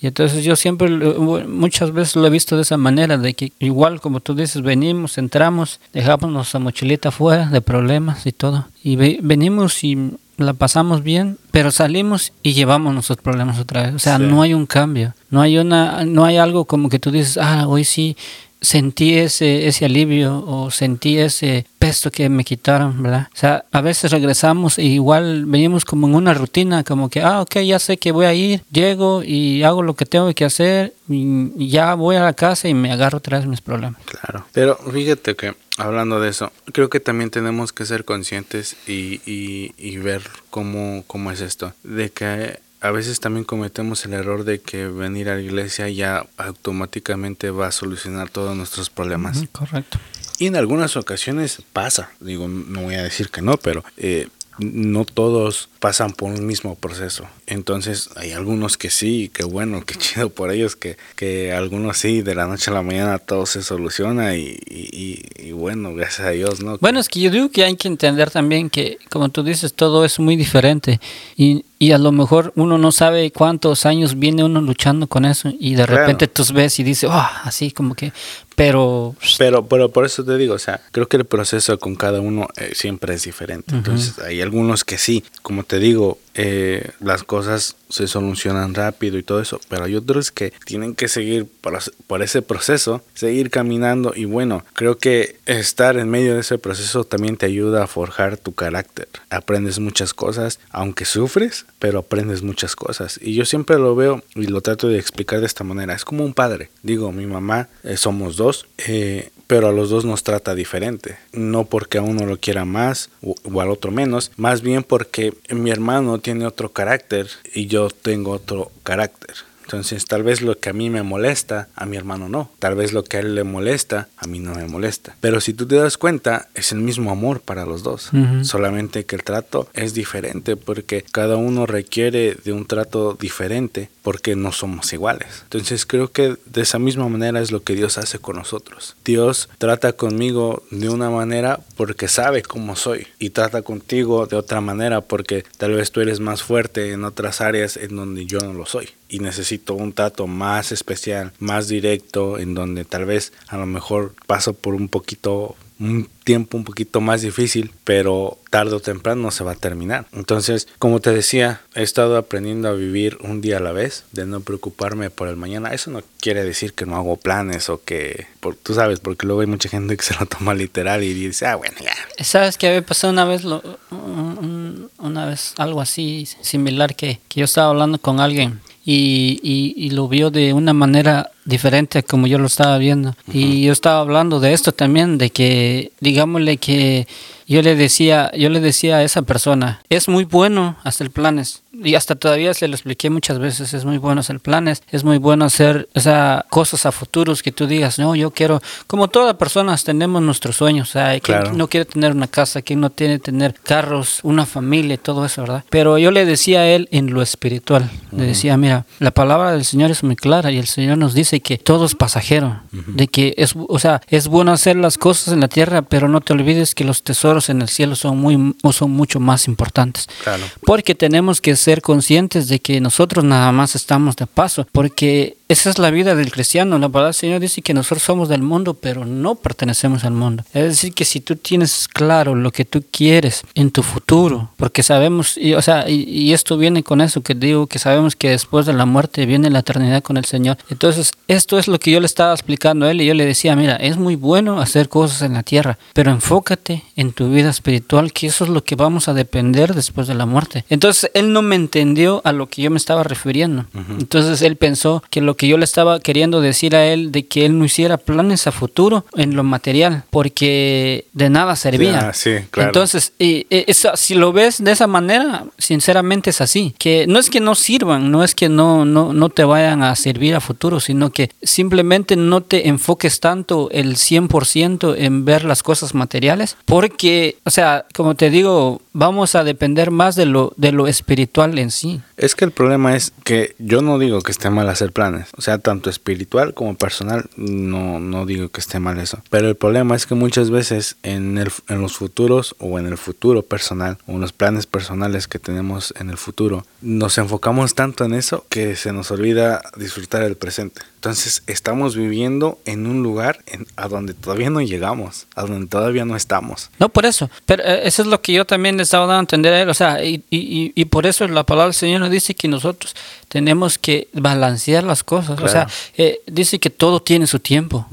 [0.00, 4.00] Y entonces yo siempre, muchas veces lo he visto de esa manera, de que igual
[4.00, 8.68] como tú dices, venimos, entramos, dejamos nuestra mochilita fuera de problemas y todo.
[8.84, 13.94] Y venimos y la pasamos bien, pero salimos y llevamos nuestros problemas otra vez.
[13.94, 17.10] O sea, no hay un cambio, no hay una, no hay algo como que tú
[17.10, 18.16] dices, ah, hoy sí
[18.60, 23.28] sentí ese, ese alivio o sentí ese peso que me quitaron, ¿verdad?
[23.32, 27.40] O sea, a veces regresamos e igual venimos como en una rutina, como que, ah,
[27.40, 30.94] ok, ya sé que voy a ir, llego y hago lo que tengo que hacer
[31.08, 34.00] y ya voy a la casa y me agarro vez mis problemas.
[34.04, 39.20] Claro, pero fíjate que hablando de eso, creo que también tenemos que ser conscientes y,
[39.26, 44.44] y, y ver cómo, cómo es esto, de que a veces también cometemos el error
[44.44, 49.44] de que venir a la iglesia ya automáticamente va a solucionar todos nuestros problemas.
[49.52, 49.98] correcto.
[50.38, 55.04] Y en algunas ocasiones pasa, digo, no voy a decir que no, pero eh, no
[55.04, 57.26] todos pasan por un mismo proceso.
[57.46, 62.22] Entonces hay algunos que sí, que bueno, que chido por ellos, que, que algunos sí,
[62.22, 66.60] de la noche a la mañana todo se soluciona y, y, bueno, gracias a Dios,
[66.60, 66.78] ¿no?
[66.78, 70.04] Bueno, es que yo digo que hay que entender también que, como tú dices, todo
[70.04, 71.00] es muy diferente
[71.36, 75.52] y, y a lo mejor uno no sabe cuántos años viene uno luchando con eso
[75.58, 78.12] y de repente tú ves y dices, oh, así como que,
[78.58, 79.14] pero...
[79.38, 82.48] Pero, pero por eso te digo, o sea, creo que el proceso con cada uno
[82.56, 83.72] eh, siempre es diferente.
[83.74, 89.24] Entonces hay algunos que sí, como te digo, eh, las cosas se solucionan rápido y
[89.24, 91.76] todo eso, pero hay otros que tienen que seguir por,
[92.06, 97.02] por, ese proceso, seguir caminando y bueno, creo que estar en medio de ese proceso
[97.02, 99.08] también te ayuda a forjar tu carácter.
[99.30, 103.18] Aprendes muchas cosas, aunque sufres, pero aprendes muchas cosas.
[103.20, 105.94] Y yo siempre lo veo y lo trato de explicar de esta manera.
[105.94, 106.70] Es como un padre.
[106.84, 111.18] Digo, mi mamá, eh, somos dos, eh, pero a los dos nos trata diferente.
[111.32, 115.34] No porque a uno lo quiera más o, o, al otro menos, más bien porque
[115.50, 119.47] mi hermano tiene otro carácter y yo tengo otro carácter.
[119.68, 122.50] Entonces, tal vez lo que a mí me molesta, a mi hermano no.
[122.58, 125.14] Tal vez lo que a él le molesta, a mí no me molesta.
[125.20, 128.08] Pero si tú te das cuenta, es el mismo amor para los dos.
[128.14, 128.44] Uh -huh.
[128.44, 134.36] Solamente que el trato es diferente porque cada uno requiere de un trato diferente porque
[134.36, 135.42] no somos iguales.
[135.42, 138.96] Entonces, creo que de esa misma manera es lo que Dios hace con nosotros.
[139.04, 144.62] Dios trata conmigo de una manera porque sabe cómo soy y trata contigo de otra
[144.62, 148.54] manera porque tal vez tú eres más fuerte en otras áreas en donde yo no
[148.54, 153.56] lo soy y necesito un trato más especial, más directo, en donde tal vez a
[153.56, 158.80] lo mejor paso por un poquito un tiempo un poquito más difícil, pero tarde o
[158.80, 160.06] temprano se va a terminar.
[160.12, 164.26] Entonces, como te decía, he estado aprendiendo a vivir un día a la vez, de
[164.26, 165.70] no preocuparme por el mañana.
[165.70, 168.26] Eso no quiere decir que no hago planes o que,
[168.62, 171.54] tú sabes, porque luego hay mucha gente que se lo toma literal y dice, ah,
[171.54, 171.94] bueno, ya.
[172.24, 177.68] ¿Sabes que había pasado una vez, una vez algo así similar que, que yo estaba
[177.68, 178.60] hablando con alguien
[178.90, 183.10] y, y, y, lo vio de una manera diferente a como yo lo estaba viendo.
[183.10, 183.34] Uh -huh.
[183.34, 187.06] Y yo estaba hablando de esto también, de que, digámosle que
[187.46, 191.60] yo le decía, yo le decía a esa persona, es muy bueno hacer planes.
[191.72, 195.18] Y hasta todavía se lo expliqué muchas veces, es muy bueno hacer planes, es muy
[195.18, 199.34] bueno hacer o sea, cosas a futuros que tú digas, no, yo quiero, como todas
[199.36, 201.44] personas tenemos nuestros sueños, o sea, claro.
[201.44, 205.42] quien no quiere tener una casa, quien no tiene tener carros, una familia, todo eso,
[205.42, 205.64] ¿verdad?
[205.68, 208.18] Pero yo le decía a él en lo espiritual, uh -huh.
[208.18, 211.40] le decía, mira, la palabra del Señor es muy clara y el Señor nos dice
[211.40, 212.94] que todo es pasajero, uh -huh.
[212.94, 216.20] de que es, o sea, es bueno hacer las cosas en la tierra, pero no
[216.22, 220.06] te olvides que los tesoros en el cielo son muy son mucho más importantes.
[220.22, 220.44] Claro.
[220.64, 225.70] Porque tenemos que ser conscientes de que nosotros nada más estamos de paso, porque esa
[225.70, 226.78] es la vida del cristiano.
[226.78, 230.44] La palabra del Señor dice que nosotros somos del mundo, pero no pertenecemos al mundo.
[230.52, 234.82] Es decir, que si tú tienes claro lo que tú quieres en tu futuro, porque
[234.82, 238.30] sabemos, y, o sea, y, y esto viene con eso que digo, que sabemos que
[238.30, 240.58] después de la muerte viene la eternidad con el Señor.
[240.68, 243.56] Entonces, esto es lo que yo le estaba explicando a él y yo le decía,
[243.56, 248.12] mira, es muy bueno hacer cosas en la tierra, pero enfócate en tu vida espiritual,
[248.12, 250.66] que eso es lo que vamos a depender después de la muerte.
[250.68, 253.64] Entonces, él no me entendió a lo que yo me estaba refiriendo.
[253.72, 254.00] Uh -huh.
[254.00, 257.46] Entonces, él pensó que lo que yo le estaba queriendo decir a él de que
[257.46, 262.08] él no hiciera planes a futuro en lo material, porque de nada servía.
[262.08, 262.68] Ah, sí, claro.
[262.68, 267.18] Entonces, y, y, eso, si lo ves de esa manera, sinceramente es así, que no
[267.18, 270.40] es que no sirvan, no es que no, no, no te vayan a servir a
[270.40, 276.56] futuro, sino que simplemente no te enfoques tanto el 100% en ver las cosas materiales,
[276.64, 281.58] porque, o sea, como te digo, vamos a depender más de lo, de lo espiritual
[281.58, 282.00] en sí.
[282.16, 285.42] Es que el problema es que yo no digo que esté mal hacer planes, O
[285.42, 289.22] sea, tanto espiritual como personal, no, no digo que esté mal eso.
[289.30, 292.98] Pero el problema es que muchas veces en, el, en los futuros o en el
[292.98, 298.04] futuro personal o en los planes personales que tenemos en el futuro, nos enfocamos tanto
[298.04, 300.82] en eso que se nos olvida disfrutar el presente.
[300.98, 303.44] Entonces estamos viviendo en un lugar
[303.76, 306.70] a donde todavía no llegamos, a donde todavía no estamos.
[306.80, 307.30] No, por eso.
[307.46, 309.68] Pero eh, eso es lo que yo también le estaba dando a entender a él.
[309.68, 312.96] O sea, y, y, y por eso la palabra del Señor nos dice que nosotros
[313.28, 315.40] tenemos que balancear las cosas.
[315.40, 317.86] O sea, eh, dice que todo tiene su tiempo.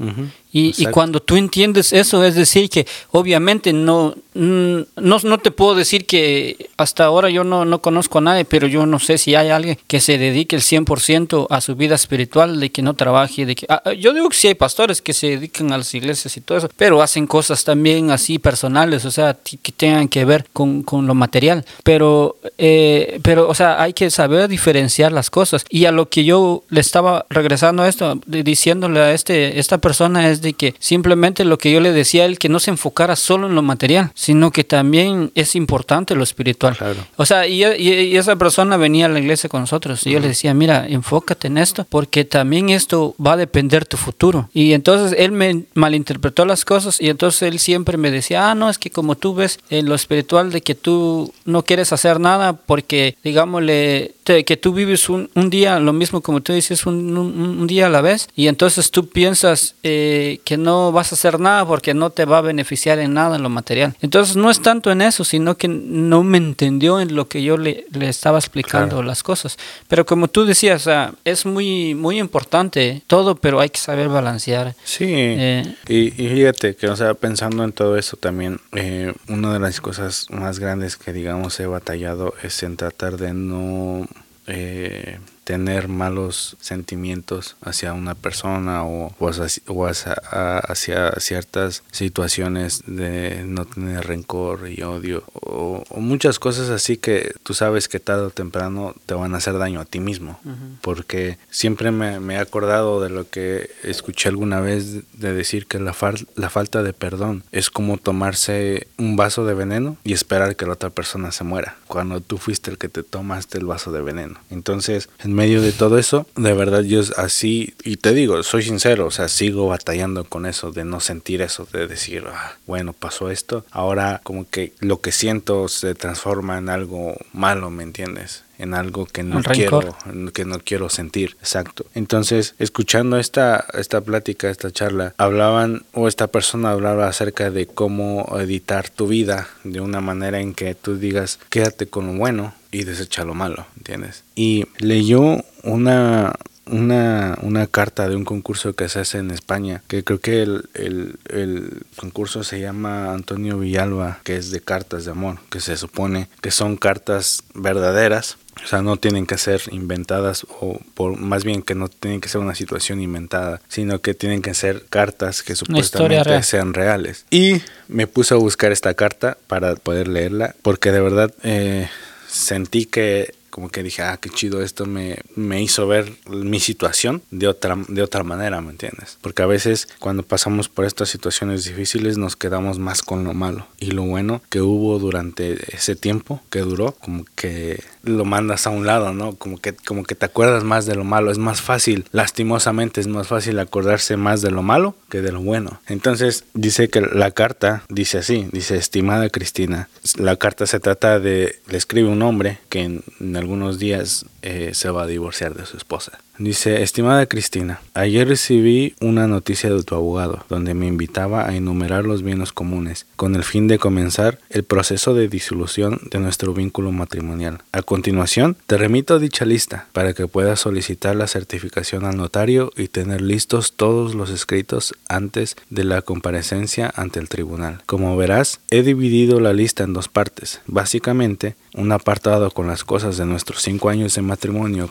[0.58, 5.74] Y, y, cuando tú entiendes eso, es decir, que obviamente no, no, no te puedo
[5.74, 9.34] decir que hasta ahora yo no, no conozco a nadie, pero yo no sé si
[9.34, 13.44] hay alguien que se dedique el 100% a su vida espiritual, de que no trabaje.
[13.44, 16.34] De que, ah, yo digo que sí hay pastores que se dedican a las iglesias
[16.38, 20.46] y todo eso, pero hacen cosas también así personales, o sea, que tengan que ver
[20.54, 21.66] con, con lo material.
[21.84, 25.66] Pero, eh, pero, o sea, hay que saber diferenciar las cosas.
[25.68, 30.30] Y a lo que yo le estaba regresando a esto, diciéndole a este, esta persona
[30.30, 33.16] es de que simplemente lo que yo le decía a él, que no se enfocara
[33.16, 36.76] solo en lo material, sino que también es importante lo espiritual.
[37.16, 40.28] O sea, y, y, esa persona venía a la iglesia con nosotros y yo le
[40.28, 44.48] decía, mira, enfócate en esto, porque también esto va a depender tu futuro.
[44.52, 48.70] Y entonces él me malinterpretó las cosas y entonces él siempre me decía, ah, no,
[48.70, 52.54] es que como tú ves en lo espiritual de que tú no quieres hacer nada
[52.54, 57.66] porque, digámosle, que tú vives un, un, día, lo mismo como tú dices, un, un,
[57.66, 61.64] día a la vez, y entonces tú piensas eh, que no vas a hacer nada
[61.64, 63.94] porque no te va a beneficiar en nada en lo material.
[64.00, 67.56] Entonces no es tanto en eso, sino que no me entendió en lo que yo
[67.56, 69.56] le, le estaba explicando las cosas.
[69.88, 70.88] Pero como tú decías,
[71.24, 74.74] es muy, muy importante todo, pero hay que saber balancear.
[74.84, 79.52] Sí, eh, y, y, fíjate que, o sea, pensando en todo eso también, eh, una
[79.52, 84.08] de las cosas más grandes que, digamos, he batallado es en tratar de no
[84.46, 94.08] eh, tener malos sentimientos hacia una persona o, o, hacia, ciertas situaciones de no tener
[94.08, 99.14] rencor y odio o, muchas cosas así que tú sabes que tarde o temprano te
[99.14, 100.40] van a hacer daño a ti mismo.
[100.80, 105.94] Porque siempre me, he acordado de lo que escuché alguna vez de decir que la,
[106.34, 110.72] la falta de perdón es como tomarse un vaso de veneno y esperar que la
[110.72, 111.76] otra persona se muera.
[111.86, 114.40] Cuando tú fuiste el que te tomaste el vaso de veneno.
[114.50, 119.06] Entonces en medio de todo eso, de verdad yo así, y te digo, soy sincero,
[119.06, 123.30] o sea, sigo batallando con eso, de no sentir eso, de decir, ah, bueno, pasó
[123.30, 128.45] esto, ahora como que lo que siento se transforma en algo malo, ¿me entiendes?
[128.58, 129.96] En algo que no quiero
[130.32, 131.86] que no quiero sentir exacto.
[131.94, 138.26] Entonces escuchando esta esta plática esta charla hablaban o esta persona hablaba acerca de cómo
[138.38, 142.84] editar tu vida de una manera en que tú digas quédate con lo bueno y
[142.84, 146.34] desecha lo malo entiendes y leyó una,
[146.70, 150.68] una, una, carta de un concurso que se hace en España, que creo que el,
[150.74, 155.76] el, el, concurso se llama Antonio Villalba, que es de cartas de amor, que se
[155.76, 158.38] supone que son cartas verdaderas.
[158.64, 162.30] O sea, no tienen que ser inventadas o por más bien que no tienen que
[162.30, 167.26] ser una situación inventada, sino que tienen que ser cartas que supuestamente sean reales.
[167.30, 171.90] Y me puse a buscar esta carta para poder leerla, porque de verdad eh,
[172.26, 177.22] sentí que como que dije, ah, qué chido, esto me, me hizo ver mi situación
[177.30, 179.16] de otra, de otra manera, ¿me entiendes?
[179.22, 183.66] Porque a veces cuando pasamos por estas situaciones difíciles nos quedamos más con lo malo
[183.80, 188.70] y lo bueno que hubo durante ese tiempo que duró, como que lo mandas a
[188.70, 189.34] un lado, ¿no?
[189.36, 191.30] Como que, como que te acuerdas más de lo malo.
[191.30, 195.40] Es más fácil, lastimosamente, es más fácil acordarse más de lo malo que de lo
[195.40, 195.80] bueno.
[195.86, 199.88] Entonces dice que la carta dice así, dice, estimada Cristina,
[200.18, 204.74] la carta se trata de, le escribe un hombre que en, en algunos días eh,
[204.74, 206.20] se va a divorciar de su esposa.
[206.38, 212.04] Dice, estimada Cristina, ayer recibí una noticia de tu abogado donde me invitaba a enumerar
[212.04, 216.92] los bienes comunes con el fin de comenzar el proceso de disolución de nuestro vínculo
[216.92, 217.62] matrimonial.
[217.72, 222.86] A continuación, te remito dicha lista para que puedas solicitar la certificación al notario y
[222.86, 227.82] tener listos todos los escritos antes de la comparecencia ante el tribunal.
[227.86, 230.60] Como verás, he dividido la lista en dos partes.
[230.66, 234.35] Básicamente, un apartado con las cosas de nuestros cinco años de matrimonio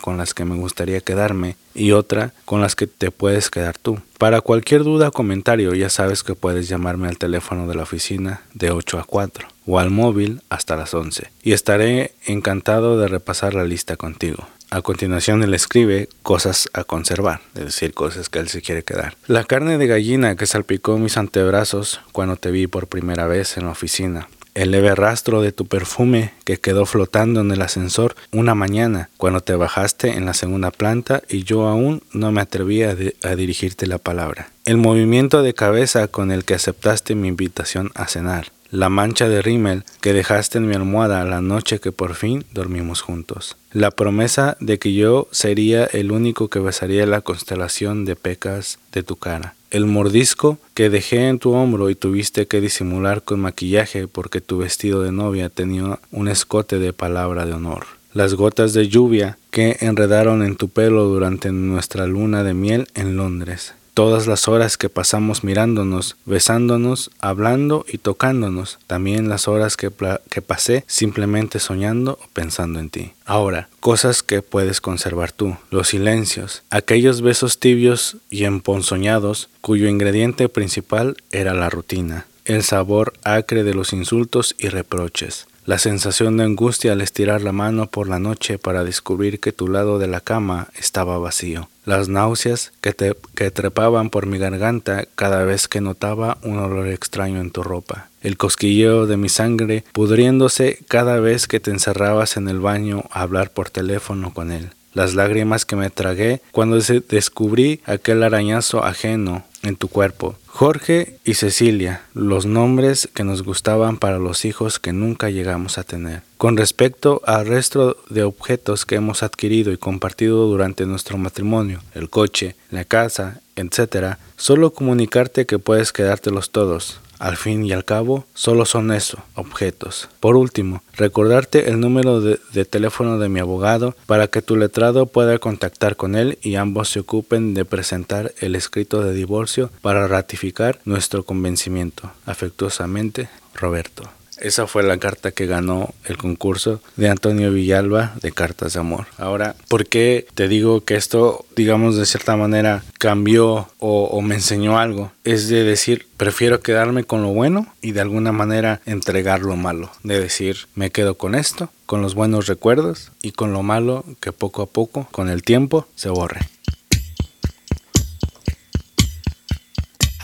[0.00, 3.98] con las que me gustaría quedarme y otra con las que te puedes quedar tú.
[4.18, 8.42] Para cualquier duda o comentario ya sabes que puedes llamarme al teléfono de la oficina
[8.54, 13.54] de 8 a 4 o al móvil hasta las 11 y estaré encantado de repasar
[13.54, 14.46] la lista contigo.
[14.68, 19.16] A continuación él escribe cosas a conservar, es decir, cosas que él se quiere quedar.
[19.28, 23.66] La carne de gallina que salpicó mis antebrazos cuando te vi por primera vez en
[23.66, 28.54] la oficina el leve rastro de tu perfume que quedó flotando en el ascensor una
[28.54, 33.28] mañana cuando te bajaste en la segunda planta y yo aún no me atrevía a,
[33.28, 34.50] a dirigirte la palabra.
[34.64, 39.40] El movimiento de cabeza con el que aceptaste mi invitación a cenar la mancha de
[39.40, 44.58] rímel que dejaste en mi almohada la noche que por fin dormimos juntos, la promesa
[44.60, 49.54] de que yo sería el único que besaría la constelación de pecas de tu cara,
[49.70, 54.58] el mordisco que dejé en tu hombro y tuviste que disimular con maquillaje porque tu
[54.58, 59.78] vestido de novia tenía un escote de palabra de honor, las gotas de lluvia que
[59.80, 64.90] enredaron en tu pelo durante nuestra luna de miel en Londres, todas las horas que
[64.90, 69.90] pasamos mirándonos, besándonos, hablando y tocándonos, también las horas que,
[70.28, 73.12] que, pasé simplemente soñando o pensando en ti.
[73.24, 80.50] Ahora, cosas que puedes conservar tú, los silencios, aquellos besos tibios y emponzoñados cuyo ingrediente
[80.50, 86.44] principal era la rutina, el sabor acre de los insultos y reproches, la sensación de
[86.44, 90.20] angustia al estirar la mano por la noche para descubrir que tu lado de la
[90.20, 91.68] cama estaba vacío.
[91.84, 96.86] Las náuseas que, te, que trepaban por mi garganta cada vez que notaba un olor
[96.86, 98.08] extraño en tu ropa.
[98.22, 103.22] El cosquilleo de mi sangre pudriéndose cada vez que te encerrabas en el baño a
[103.22, 109.44] hablar por teléfono con él las lágrimas que me tragué cuando descubrí aquel arañazo ajeno
[109.66, 110.36] en tu cuerpo.
[110.46, 115.84] Jorge y Cecilia, los nombres que nos gustaban para los hijos que nunca llegamos a
[115.84, 116.22] tener.
[116.38, 122.08] Con respecto al resto de objetos que hemos adquirido y compartido durante nuestro matrimonio, el
[122.08, 128.26] coche, la casa, etc., solo comunicarte que puedes quedártelos todos, al fin y al cabo,
[128.34, 130.08] solo son eso, objetos.
[130.20, 135.38] Por último, recordarte el número de, teléfono de mi abogado para que tu letrado pueda
[135.38, 140.80] contactar con él y ambos se ocupen de presentar el escrito de divorcio para ratificar
[140.84, 142.10] nuestro convencimiento.
[142.24, 144.04] Afectuosamente, Roberto.
[144.38, 149.06] Esa fue la carta que ganó el concurso de Antonio Villalba de Cartas de Amor.
[149.16, 154.78] Ahora, ¿por qué te digo que esto, digamos, de cierta manera cambió o, me enseñó
[154.78, 155.10] algo?
[155.24, 159.90] Es de decir, prefiero quedarme con lo bueno y de alguna manera entregar lo malo.
[160.02, 164.32] De decir, me quedo con esto, con los buenos recuerdos y con lo malo que
[164.32, 166.40] poco a poco, con el tiempo, se borre.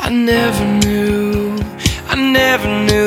[0.05, 1.32] I never knew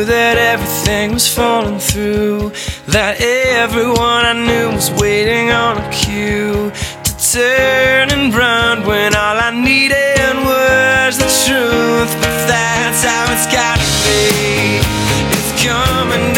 [0.06, 2.52] that everything was falling through.
[2.88, 6.72] That everyone I knew was waiting on a cue
[7.04, 12.12] to turn and run when all I needed was the truth.
[12.22, 14.82] But that's how it's gotta be.
[15.34, 16.35] It's coming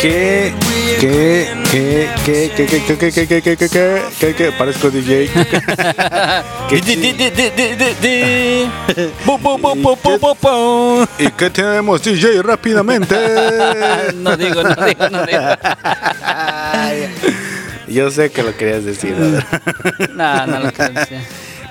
[0.00, 0.52] ¿Qué?
[1.00, 1.48] ¿Qué?
[1.70, 2.10] ¿Qué?
[2.24, 2.50] ¿Qué?
[2.54, 2.66] ¿Qué?
[2.66, 2.98] ¿Qué?
[2.98, 3.12] ¿Qué?
[3.12, 3.26] ¿Qué?
[3.26, 3.42] ¿Qué?
[3.42, 3.56] ¿Qué?
[3.56, 3.68] ¿Qué?
[3.68, 4.02] ¿Qué?
[4.18, 4.34] ¿Qué?
[4.34, 4.52] ¿Qué?
[4.52, 5.30] Parezco DJ.
[11.18, 13.16] ¿Y qué tenemos DJ rápidamente?
[14.14, 15.40] No digo, no digo, no digo.
[17.88, 19.16] Yo sé que lo querías decir,
[20.14, 21.18] No, no lo quería decir.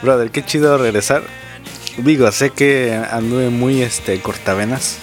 [0.01, 1.21] Brother, qué chido regresar.
[1.97, 4.97] Digo, sé que anduve muy este cortavenas.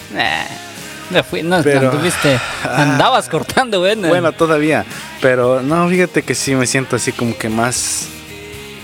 [1.11, 3.95] Me fui, no, pero, anduviste, andabas cortando, güey.
[3.97, 4.85] Bueno, todavía.
[5.21, 8.09] Pero no, fíjate que sí me siento así como que más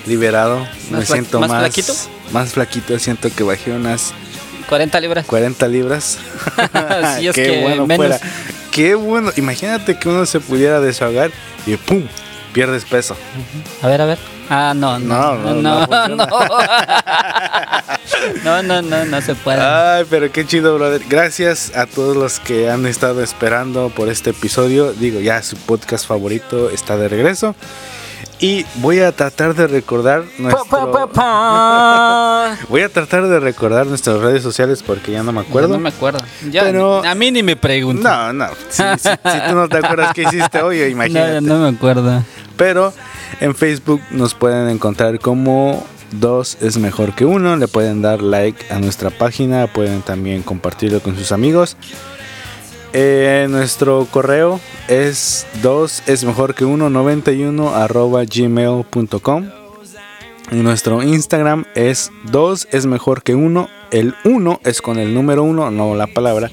[0.07, 0.67] liberado.
[0.91, 1.93] me siento más, más flaquito.
[2.33, 4.13] Más flaquito, siento que bajé unas
[4.69, 5.27] 40 libras.
[5.27, 6.19] 40 libras.
[7.19, 8.07] sí, es Qué que bueno menos.
[8.07, 8.21] fuera.
[8.71, 9.33] Qué bueno.
[9.37, 11.33] Imagínate que uno se pudiera deshagar
[11.67, 12.05] y ¡pum!
[12.53, 13.17] Pierdes peso.
[13.83, 14.19] A ver, a ver.
[14.49, 16.27] Ah, no, no, no, no, no, no, no,
[18.45, 19.61] no, no, se puede.
[19.61, 21.03] Ay, pero qué chido, brother.
[21.09, 24.93] Gracias a todos los que han estado esperando por este episodio.
[24.93, 27.55] Digo, ya su podcast favorito está de regreso.
[28.43, 30.65] Y voy a tratar de recordar nuestro...
[32.71, 35.69] voy a tratar de recordar nuestras redes sociales porque ya no me acuerdo.
[35.69, 36.21] No, me acuerdo.
[36.51, 37.05] pero...
[37.05, 38.09] A mí ni me pregunto.
[38.09, 38.47] No, no.
[38.71, 41.43] Si, tú no te acuerdas qué hiciste hoy, imagínate.
[41.43, 42.25] No, no me acuerdo.
[42.57, 42.95] Pero
[43.41, 47.57] en Facebook nos pueden encontrar como dos es mejor que uno.
[47.57, 51.77] Le pueden dar like a nuestra página, pueden también compartirlo con sus amigos.
[52.93, 54.59] Eh, nuestro correo
[54.89, 59.51] es 2 es mejor que 1 91 arroba gmail.com.
[60.51, 63.69] Nuestro Instagram es 2 es mejor que 1.
[63.93, 66.51] El 1 es con el número 1, no la palabra.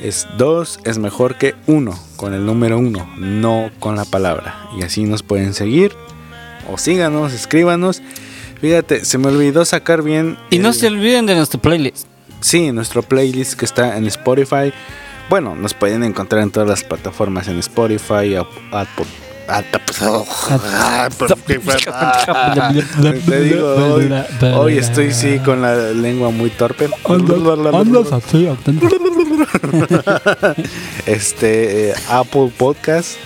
[0.00, 4.68] Es 2 es mejor que 1 con el número 1, no con la palabra.
[4.78, 5.92] Y así nos pueden seguir.
[6.72, 8.00] O síganos, escríbanos.
[8.64, 10.38] Fíjate, se me olvidó sacar bien.
[10.48, 12.06] Y no se olviden de nuestro playlist.
[12.40, 14.72] Sí, nuestro playlist que está en Spotify.
[15.28, 19.04] Bueno, nos pueden encontrar en todas las plataformas en Spotify, Ap- Apple.
[23.26, 24.10] Te digo, hoy,
[24.54, 26.88] hoy estoy sí con la lengua muy torpe.
[31.04, 33.16] Este, eh, Apple Podcast.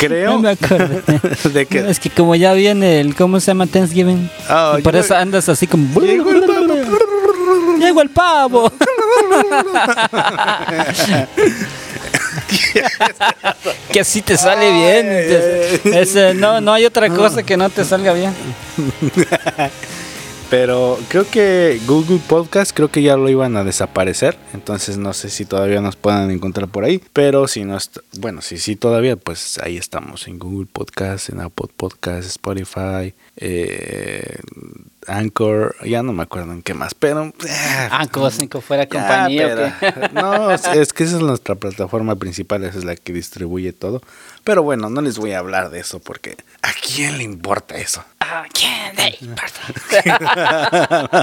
[0.00, 1.02] Creo No me acuerdo.
[1.52, 4.30] de que Es que como ya viene el, ¿cómo se llama Thanksgiving?
[4.48, 6.00] Ah, Y por eso andas así como...
[6.00, 6.74] Llegó el pavo.
[7.78, 8.72] Llegó el pavo.
[13.92, 15.06] que así te sale bien.
[15.06, 18.32] Te- ese, no, no hay otra cosa que no te salga bien.
[20.50, 24.36] Pero creo que Google Podcast creo que ya lo iban a desaparecer.
[24.52, 27.00] Entonces no sé si todavía nos puedan encontrar por ahí.
[27.12, 31.40] Pero si no, est- bueno, si sí todavía, pues ahí estamos en Google Podcast, en
[31.40, 34.38] Apple Podcast, Spotify, eh,
[35.06, 36.94] Anchor, ya no me acuerdo en qué más.
[36.94, 37.32] Pero eh,
[37.90, 39.78] Ah, si que fuera compañía.
[40.12, 44.02] no, es- es que esa es nuestra plataforma principal, esa es la que distribuye todo.
[44.42, 48.04] Pero bueno, no les voy a hablar de eso porque ¿a quién le importa eso?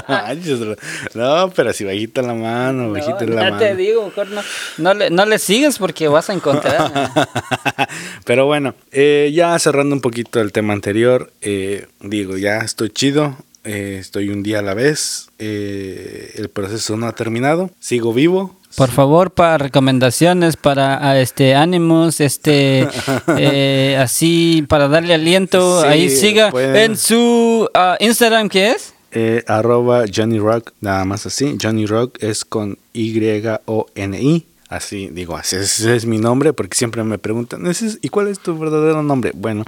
[0.08, 0.58] Manches,
[1.14, 3.58] no, pero si bajita la mano, bajita No, la ya mano.
[3.58, 4.42] te digo, mejor no,
[4.78, 6.92] no, le, no le sigas porque vas a encontrar.
[8.24, 13.36] Pero bueno, eh, ya cerrando un poquito el tema anterior, eh, digo, ya estoy chido,
[13.64, 18.57] eh, estoy un día a la vez, eh, el proceso no ha terminado, sigo vivo.
[18.76, 22.86] Por favor, para recomendaciones, para ah, este ánimos, este
[23.36, 28.94] eh, así para darle aliento, Sí, ahí siga pueden- en su ah, Instagram, ¿qué es?
[29.10, 34.46] Eh, arroba Johnny Rock, nada más así, Johnny Rock es con Y-O-N-I.
[34.68, 38.28] Así, digo, así ese es mi nombre porque siempre me preguntan, "¿Ese es- ¿y cuál
[38.28, 39.32] es tu verdadero nombre?
[39.34, 39.64] Bueno,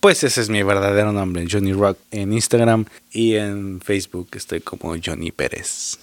[0.00, 4.96] pues ese es mi verdadero nombre, Johnny Rock, en Instagram y en Facebook estoy como
[5.02, 5.98] Johnny Pérez,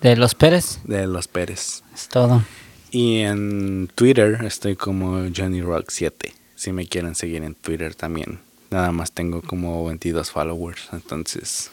[0.00, 1.82] De los Pérez, de los Pérez.
[1.94, 2.42] es todo.
[2.90, 8.40] Y en Twitter estoy como Johnny Rock 7, si me quieren seguir en Twitter también.
[8.70, 11.70] Nada más tengo como 22 followers, entonces...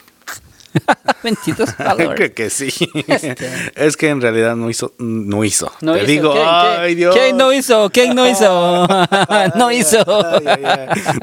[1.23, 2.15] 22 followers.
[2.19, 2.73] que, que sí.
[3.07, 3.35] Este.
[3.75, 5.71] Es que en realidad no hizo, no hizo.
[5.81, 6.07] No Te hizo.
[6.07, 7.15] digo, ¿Quién, ay quién- Dios.
[7.15, 7.89] quién no hizo?
[7.91, 8.87] ¿Quién no hizo?
[9.55, 10.03] no hizo.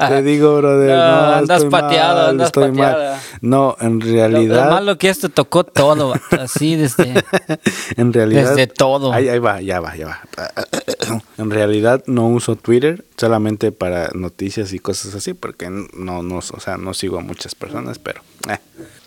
[0.07, 0.89] Te digo, brother.
[0.89, 2.91] No, No, andas estoy pateado, mal, andas estoy mal.
[2.93, 3.17] pateado.
[3.41, 4.65] No, en Lo, realidad.
[4.65, 7.23] lo malo que esto tocó todo, así desde...
[7.97, 8.49] en realidad.
[8.49, 9.11] Desde todo.
[9.13, 10.21] Ahí, ahí va, ya va, ya va.
[11.37, 16.59] En realidad no uso Twitter solamente para noticias y cosas así, porque no, no, o
[16.59, 18.21] sea, no sigo a muchas personas, pero.
[18.49, 18.57] Eh.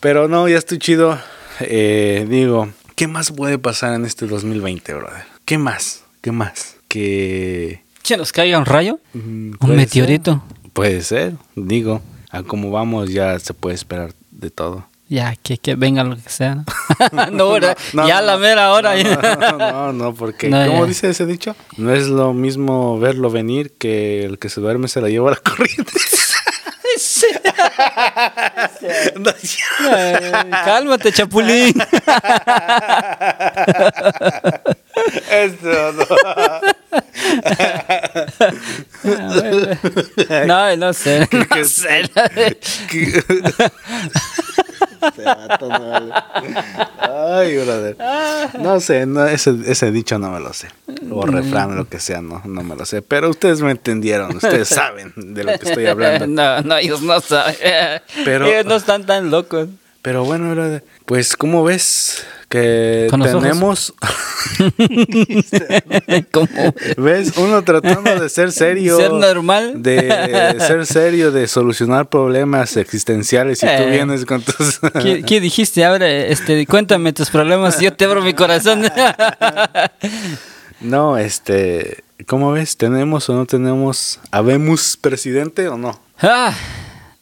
[0.01, 1.19] Pero no, ya estoy chido.
[1.61, 5.25] Eh, digo, ¿qué más puede pasar en este 2020, brother?
[5.45, 6.03] ¿Qué más?
[6.21, 6.77] ¿Qué más?
[6.89, 7.83] Que.
[8.03, 8.99] ¿Que nos caiga un rayo?
[9.15, 10.43] mm, ¿Un meteorito?
[10.63, 12.03] ser, Puede ser, digo.
[12.31, 14.87] A como vamos ya se puede esperar de todo.
[15.09, 16.57] Ya, que, que venga lo que sea.
[16.57, 16.65] ¿no?
[17.31, 17.79] no, ¿verdad?
[17.93, 18.95] No, ya no, la mera hora.
[19.59, 20.87] No, no, porque No, ¿cómo ya.
[20.89, 21.55] dice ese dicho?
[21.77, 25.35] No es lo mismo verlo venir que el que se duerme se la lleva a
[25.35, 25.93] la corriente.
[30.65, 31.75] Cálmate, chapulín.
[35.31, 36.07] Eso no.
[40.47, 41.29] No, no sé.
[41.33, 42.11] No sé.
[45.09, 46.13] Este vato no vale.
[47.01, 47.97] Ay, brother.
[48.61, 50.69] No sé, no, ese, ese dicho no me lo sé.
[51.11, 53.03] O refrán, lo que sea, no, no me lo sé.
[53.03, 56.27] Pero ustedes me entendieron, ustedes saben de lo que estoy hablando.
[56.27, 57.55] No, no, ellos no saben.
[58.25, 59.69] Pero- ellos no están tan locos.
[60.03, 63.93] Pero bueno, brother, pues ¿cómo ves que tenemos...
[66.33, 66.75] ¿Cómo?
[66.97, 67.37] ¿Ves?
[67.37, 68.97] Uno tratando de ser serio.
[68.97, 69.83] Ser normal.
[69.83, 73.91] De ser serio, de solucionar problemas existenciales y tú Eh.
[73.91, 74.79] vienes con tus...
[75.03, 76.09] ¿Qué, qué dijiste ahora?
[76.09, 78.83] Este, cuéntame tus problemas y yo te abro mi corazón.
[80.81, 82.05] No, este...
[82.27, 82.77] ¿Cómo ves?
[82.77, 84.21] ¿Tenemos o no tenemos...
[84.31, 85.99] ¿Habemos presidente o no?
[86.21, 86.53] Ah,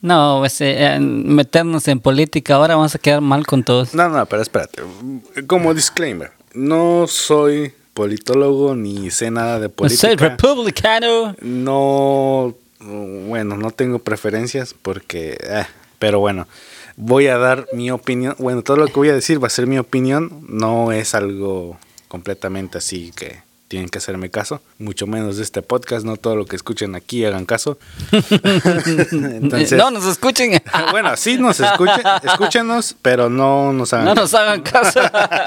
[0.02, 3.94] no, pues, eh, meternos en política ahora vamos a quedar mal con todos.
[3.94, 4.82] No, no, pero espérate.
[5.46, 6.32] Como disclaimer.
[6.54, 10.28] No soy politólogo ni sé nada de Pues soy política.
[10.30, 11.34] republicano.
[11.40, 15.64] No, bueno, no tengo preferencias porque, eh,
[15.98, 16.46] pero bueno,
[16.96, 18.34] voy a dar mi opinión.
[18.38, 21.78] Bueno, todo lo que voy a decir va a ser mi opinión, no es algo
[22.08, 23.38] completamente así que
[23.72, 27.24] tienen que hacerme caso, mucho menos de este podcast, no todo lo que escuchen aquí
[27.24, 27.78] hagan caso.
[28.12, 30.62] Entonces, no nos escuchen.
[30.90, 35.00] bueno, sí nos escuchen, escúchenos, pero no nos hagan No nos hagan caso.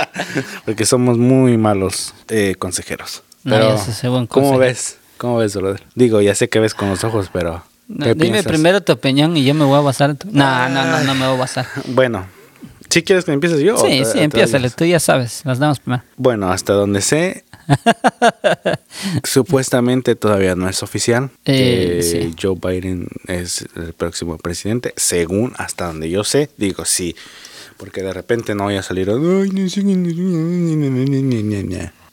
[0.65, 3.21] porque somos muy malos eh, consejeros.
[3.43, 3.79] Pero,
[4.27, 4.97] ¿cómo ves?
[5.17, 5.83] ¿Cómo ves, brother?
[5.93, 9.53] Digo, ya sé que ves con los ojos, pero dime primero tu opinión y yo
[9.53, 10.15] me voy a basar.
[10.31, 11.67] No, no, no, no me voy a basar.
[11.89, 12.25] Bueno,
[12.89, 13.77] ¿sí quieres que empieces yo?
[13.77, 16.01] Sí, sí, empiézale, tú ya sabes, las damos primero.
[16.17, 17.45] Bueno, hasta donde sé,
[19.23, 25.87] Supuestamente todavía no es oficial que eh, Joe Biden es el próximo presidente, según hasta
[25.87, 26.49] donde yo sé.
[26.57, 27.15] Digo, sí,
[27.77, 29.09] porque de repente no voy a salir.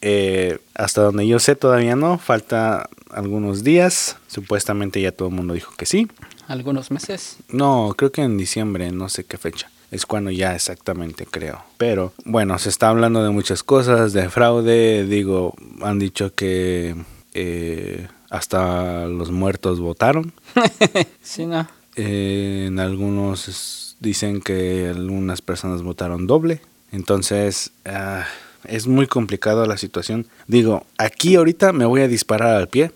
[0.04, 4.16] Eh, hasta donde yo sé todavía no, falta algunos días.
[4.26, 6.08] Supuestamente ya todo el mundo dijo que sí.
[6.48, 7.36] ¿Algunos meses?
[7.48, 11.62] No, creo que en diciembre, no sé qué fecha es cuando ya exactamente creo.
[11.76, 16.96] Pero bueno, se está hablando de muchas cosas, de fraude, digo, han dicho que
[17.34, 20.32] eh, hasta los muertos votaron.
[21.22, 21.68] sí, no.
[21.94, 26.62] Eh, en algunos dicen que algunas personas votaron doble.
[26.90, 28.24] Entonces, ah,
[28.64, 30.26] es muy complicado la situación.
[30.46, 32.92] Digo, aquí ahorita me voy a disparar al pie.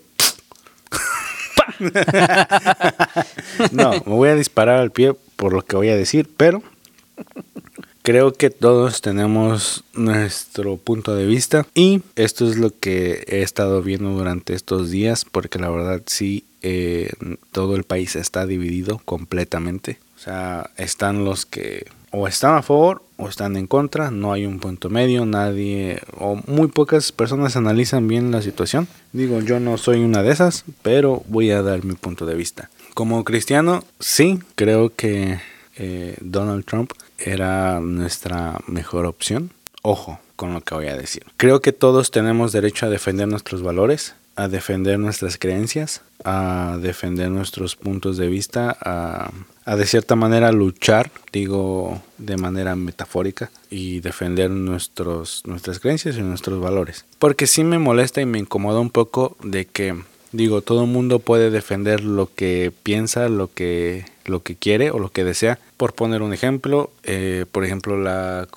[3.71, 6.63] no, me voy a disparar al pie por lo que voy a decir, pero
[8.07, 13.81] Creo que todos tenemos nuestro punto de vista y esto es lo que he estado
[13.81, 17.11] viendo durante estos días porque la verdad sí, eh,
[17.51, 19.99] todo el país está dividido completamente.
[20.15, 24.45] O sea, están los que o están a favor o están en contra, no hay
[24.45, 28.87] un punto medio, nadie o muy pocas personas analizan bien la situación.
[29.11, 32.69] Digo, yo no soy una de esas, pero voy a dar mi punto de vista.
[32.93, 35.39] Como cristiano, sí, creo que
[35.77, 39.51] eh, Donald Trump era nuestra mejor opción.
[39.81, 41.25] Ojo con lo que voy a decir.
[41.35, 47.29] Creo que todos tenemos derecho a defender nuestros valores, a defender nuestras creencias, a defender
[47.31, 49.31] nuestros puntos de vista, a,
[49.65, 56.21] a, de cierta manera luchar, digo de manera metafórica, y defender nuestros, nuestras creencias y
[56.21, 57.03] nuestros valores.
[57.17, 59.95] Porque sí me molesta y me incomoda un poco de que,
[60.31, 64.99] digo, todo el mundo puede defender lo que piensa, lo que lo que quiere o
[64.99, 65.59] lo que desea.
[65.77, 68.47] Por poner un ejemplo, eh, por ejemplo la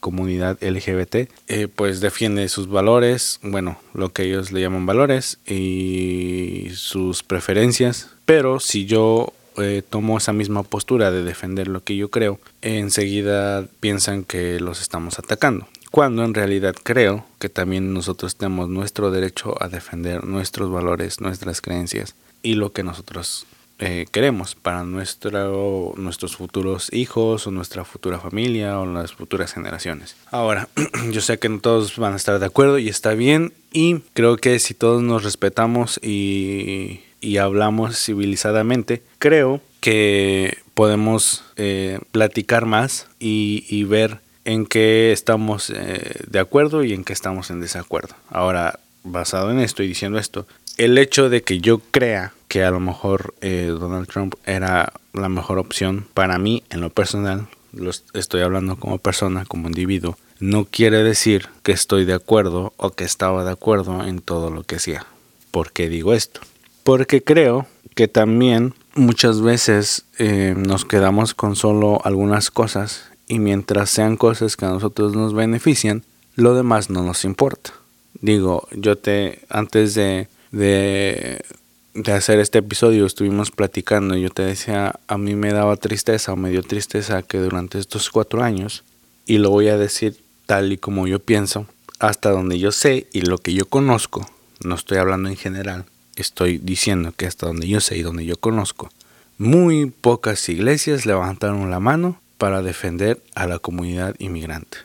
[0.00, 6.68] comunidad LGBT eh, pues defiende sus valores, bueno, lo que ellos le llaman valores y
[6.74, 8.10] sus preferencias.
[8.24, 13.66] Pero si yo eh, tomo esa misma postura de defender lo que yo creo, enseguida
[13.80, 15.68] piensan que los estamos atacando.
[15.90, 21.60] Cuando en realidad creo que también nosotros tenemos nuestro derecho a defender nuestros valores, nuestras
[21.60, 23.46] creencias y lo que nosotros
[23.78, 30.16] eh, queremos para nuestro, nuestros futuros hijos o nuestra futura familia o las futuras generaciones.
[30.30, 30.68] Ahora,
[31.10, 34.36] yo sé que no todos van a estar de acuerdo y está bien y creo
[34.36, 43.08] que si todos nos respetamos y, y hablamos civilizadamente, creo que podemos eh, platicar más
[43.18, 48.14] y, y, ver en qué estamos eh, de acuerdo y en qué estamos en desacuerdo.
[48.30, 50.46] Ahora, basado en esto y diciendo esto,
[50.78, 55.28] el hecho de que yo crea que a lo mejor eh, Donald Trump era la
[55.28, 60.64] mejor opción para mí en lo personal, lo estoy hablando como persona, como individuo, no
[60.64, 64.76] quiere decir que estoy de acuerdo o que estaba de acuerdo en todo lo que
[64.76, 65.04] hacía.
[65.50, 66.42] ¿Por qué digo esto?
[66.84, 73.90] Porque creo que también muchas veces eh, nos quedamos con solo algunas cosas y mientras
[73.90, 76.04] sean cosas que a nosotros nos benefician,
[76.36, 77.72] lo demás no nos importa.
[78.20, 81.42] Digo, yo te, antes de, de
[81.94, 86.36] de hacer este episodio estuvimos platicando yo te decía, a mí me daba tristeza o
[86.36, 88.82] me dio tristeza que durante estos cuatro años,
[89.26, 90.16] y lo voy a decir
[90.46, 91.66] tal y como yo pienso,
[92.00, 94.28] hasta donde yo sé y lo que yo conozco,
[94.64, 95.84] no estoy hablando en general,
[96.16, 98.90] estoy diciendo que hasta donde yo sé y donde yo conozco,
[99.38, 104.78] muy pocas iglesias levantaron la mano para defender a la comunidad inmigrante.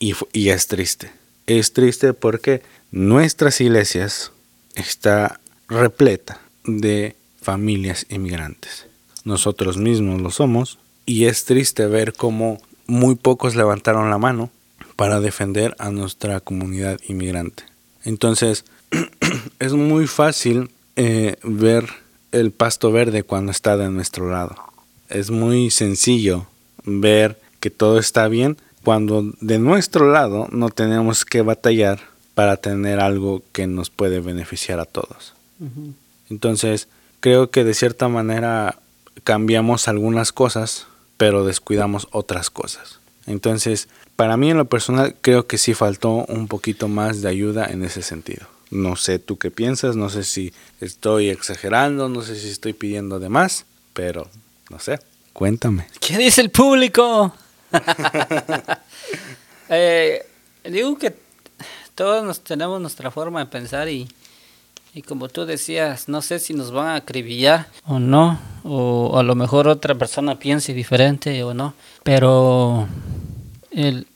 [0.00, 1.12] Y, y es triste.
[1.46, 4.32] Es triste porque nuestras iglesias
[4.74, 8.86] está repleta de familias inmigrantes.
[9.24, 14.50] Nosotros mismos lo somos y es triste ver cómo muy pocos levantaron la mano
[14.96, 17.64] para defender a nuestra comunidad inmigrante.
[18.04, 18.64] Entonces,
[19.58, 21.86] es muy fácil eh, ver
[22.32, 24.56] el pasto verde cuando está de nuestro lado.
[25.08, 26.46] Es muy sencillo
[26.84, 32.00] ver que todo está bien cuando de nuestro lado no tenemos que batallar
[32.34, 35.34] para tener algo que nos puede beneficiar a todos.
[36.30, 36.88] Entonces,
[37.20, 38.78] creo que de cierta manera
[39.24, 43.00] cambiamos algunas cosas, pero descuidamos otras cosas.
[43.26, 47.66] Entonces, para mí en lo personal creo que sí faltó un poquito más de ayuda
[47.66, 48.46] en ese sentido.
[48.70, 53.20] No sé tú qué piensas, no sé si estoy exagerando, no sé si estoy pidiendo
[53.20, 54.28] de más, pero
[54.70, 54.98] no sé.
[55.32, 55.86] Cuéntame.
[56.00, 57.34] ¿Qué dice el público?
[59.68, 60.24] Eh,
[60.62, 61.12] digo que
[61.96, 64.06] todos nos tenemos nuestra forma de pensar y,
[64.96, 69.22] y como tú decías, no sé si nos van a acribillar o no, o a
[69.22, 72.88] lo mejor otra persona piense diferente o no, pero
[73.72, 74.06] el,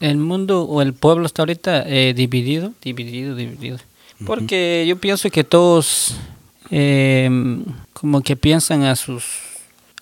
[0.00, 3.78] el mundo o el pueblo está ahorita eh, dividido, dividido, dividido.
[4.26, 6.16] Porque yo pienso que todos
[6.72, 7.30] eh,
[7.92, 9.24] como que piensan a sus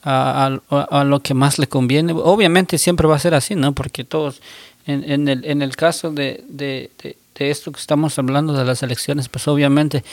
[0.02, 2.14] a, a, lo que más le conviene.
[2.14, 3.72] Obviamente siempre va a ser así, ¿no?
[3.74, 4.40] Porque todos,
[4.86, 8.82] en, en, el, en el caso de, de, de, esto que estamos hablando de las
[8.82, 10.04] elecciones, pues obviamente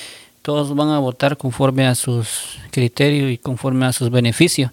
[0.41, 4.71] todos van a votar conforme a sus criterios y conforme a sus beneficios.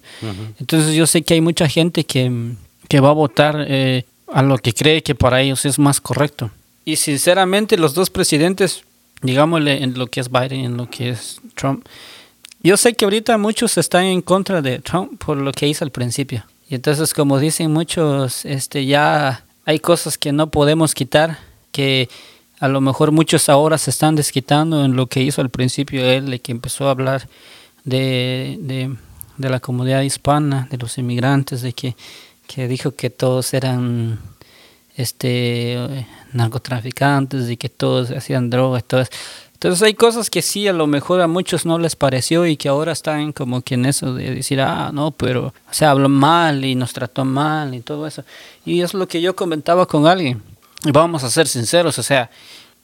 [0.59, 2.53] Entonces yo sé que hay mucha gente que,
[2.87, 6.51] que va a votar eh, a lo que cree que para ellos es más correcto.
[6.85, 8.83] Y sinceramente los dos presidentes,
[9.21, 11.85] digámosle en lo que es Biden en lo que es Trump,
[12.63, 15.91] yo sé que ahorita muchos están en contra de Trump por lo que hizo al
[15.91, 16.45] principio.
[16.69, 21.39] Y entonces, como dicen muchos, este, ya hay cosas que no podemos quitar,
[21.71, 22.09] que
[22.59, 26.29] a lo mejor muchos ahora se están desquitando en lo que hizo al principio él,
[26.29, 27.27] de que empezó a hablar
[27.83, 28.57] de,
[29.37, 31.95] de, la comunidad hispana, de los inmigrantes, de que,
[32.47, 34.19] que dijo que todos eran
[34.95, 39.11] este narcotraficantes y que todos hacían drogas, todo eso.
[39.53, 42.69] Entonces hay cosas que sí a lo mejor a muchos no les pareció y que
[42.69, 46.75] ahora están como que en eso de decir, ah, no, pero se habló mal y
[46.75, 48.23] nos trató mal y todo eso.
[48.65, 50.43] Y es lo que yo comentaba con alguien.
[50.91, 52.29] Vamos a ser sinceros, o sea,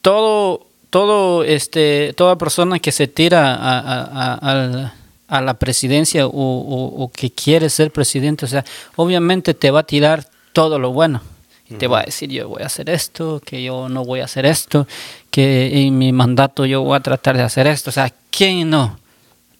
[0.02, 4.94] todo, todo, este, toda persona que se tira a, a, a,
[5.28, 8.64] a la presidencia o, o, o que quiere ser presidente, o sea,
[8.96, 11.20] obviamente te va a tirar todo lo bueno
[11.68, 14.24] y te va a decir yo voy a hacer esto, que yo no voy a
[14.24, 14.86] hacer esto,
[15.30, 17.90] que en mi mandato yo voy a tratar de hacer esto.
[17.90, 18.98] O sea, ¿quién no?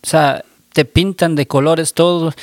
[0.02, 0.44] O sea,
[0.74, 2.34] te pintan de colores todos.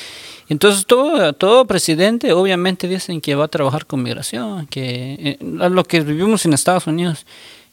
[0.48, 5.84] Entonces todo, todo presidente obviamente dicen que va a trabajar con migración, que eh, lo
[5.84, 7.24] que vivimos en Estados Unidos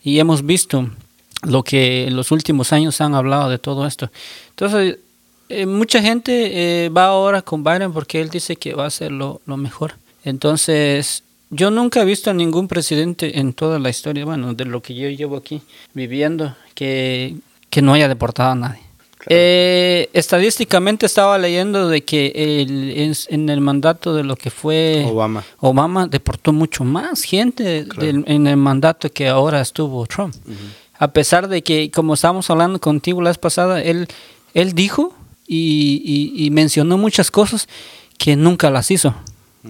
[0.03, 0.87] y hemos visto
[1.43, 4.11] lo que en los últimos años han hablado de todo esto.
[4.49, 4.97] Entonces,
[5.47, 9.11] eh, mucha gente eh, va ahora con Biden porque él dice que va a ser
[9.13, 9.93] lo, lo mejor.
[10.25, 14.81] Entonces, yo nunca he visto a ningún presidente en toda la historia, bueno, de lo
[14.81, 15.61] que yo llevo aquí
[15.93, 17.37] viviendo, que,
[17.69, 18.88] que no haya deportado a nadie.
[19.27, 25.05] Eh, estadísticamente estaba leyendo de que el, en, en, el mandato de lo que fue
[25.05, 28.05] Obama, Obama deportó mucho más gente claro.
[28.05, 30.33] del, en el mandato que ahora estuvo Trump.
[30.47, 30.55] Uh -huh.
[30.99, 34.07] A pesar de que, como estábamos hablando contigo la vez pasada, él,
[34.53, 35.13] él dijo
[35.47, 36.01] y,
[36.35, 37.67] y, y mencionó muchas cosas
[38.17, 39.15] que nunca las hizo.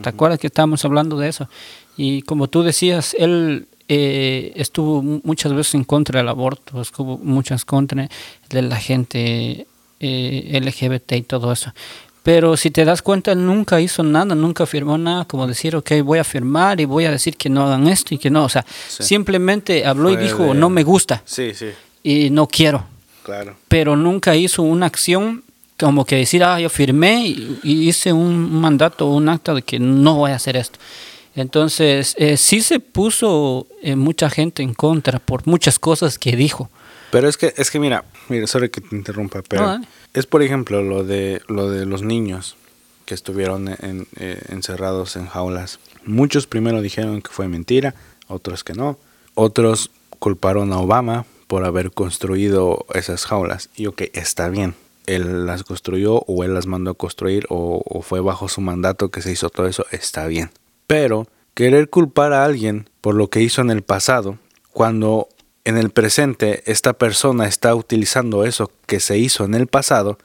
[0.02, 1.50] ¿Te acuerdas que estábamos hablando de eso?
[1.97, 7.66] Y como tú decías, él eh, estuvo muchas veces en contra del aborto, estuvo muchas
[7.66, 8.08] contra
[8.50, 9.66] de la gente
[10.00, 11.74] eh, LGBT y todo eso.
[12.22, 15.92] Pero si te das cuenta, él nunca hizo nada, nunca firmó nada, como decir, ok,
[16.04, 18.44] voy a firmar y voy a decir que no hagan esto y que no.
[18.44, 19.02] O sea, sí.
[19.02, 20.54] simplemente habló Fue y dijo, de...
[20.54, 21.24] no me gusta.
[21.26, 21.70] Sí, sí.
[22.04, 22.86] Y no quiero.
[23.24, 23.56] Claro.
[23.68, 25.44] Pero nunca hizo una acción
[25.80, 29.80] como que decir, ah, yo firmé y, y hice un mandato, un acto de que
[29.80, 30.78] no voy a hacer esto.
[31.36, 36.70] Entonces, eh, sí se puso eh, mucha gente en contra por muchas cosas que dijo.
[37.12, 40.44] Pero es que, es que mira, mira, sorry que te interrumpa, pero no, es por
[40.44, 42.56] ejemplo lo de, lo de los niños
[43.06, 45.80] que estuvieron en, eh, encerrados en jaulas.
[46.06, 47.96] Muchos primero dijeron que fue mentira,
[48.28, 49.00] otros que no.
[49.34, 53.70] Otros culparon a Obama por haber construido esas jaulas.
[53.76, 54.76] Y ok, está bien,
[55.08, 59.10] él las construyó o él las mandó a construir o, o, fue bajo su mandato
[59.10, 60.52] que se hizo todo eso, está bien.
[60.90, 64.40] Pero querer culpar a alguien por lo que hizo en el pasado,
[64.72, 65.30] cuando
[65.64, 70.18] en el presente esta persona está utilizando eso que se hizo en el pasado,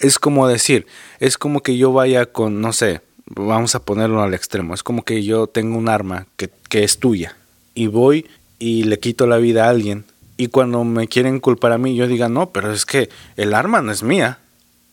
[0.00, 0.86] es como decir,
[1.20, 5.06] es como que yo vaya con, no sé, vamos a ponerlo al extremo, es como
[5.06, 7.38] que yo tengo un arma que, que es tuya
[7.74, 8.26] y voy
[8.58, 10.04] y le quito la vida a alguien
[10.36, 13.80] y cuando me quieren culpar a mí, yo diga, no, pero es que el arma
[13.80, 14.38] no es mía,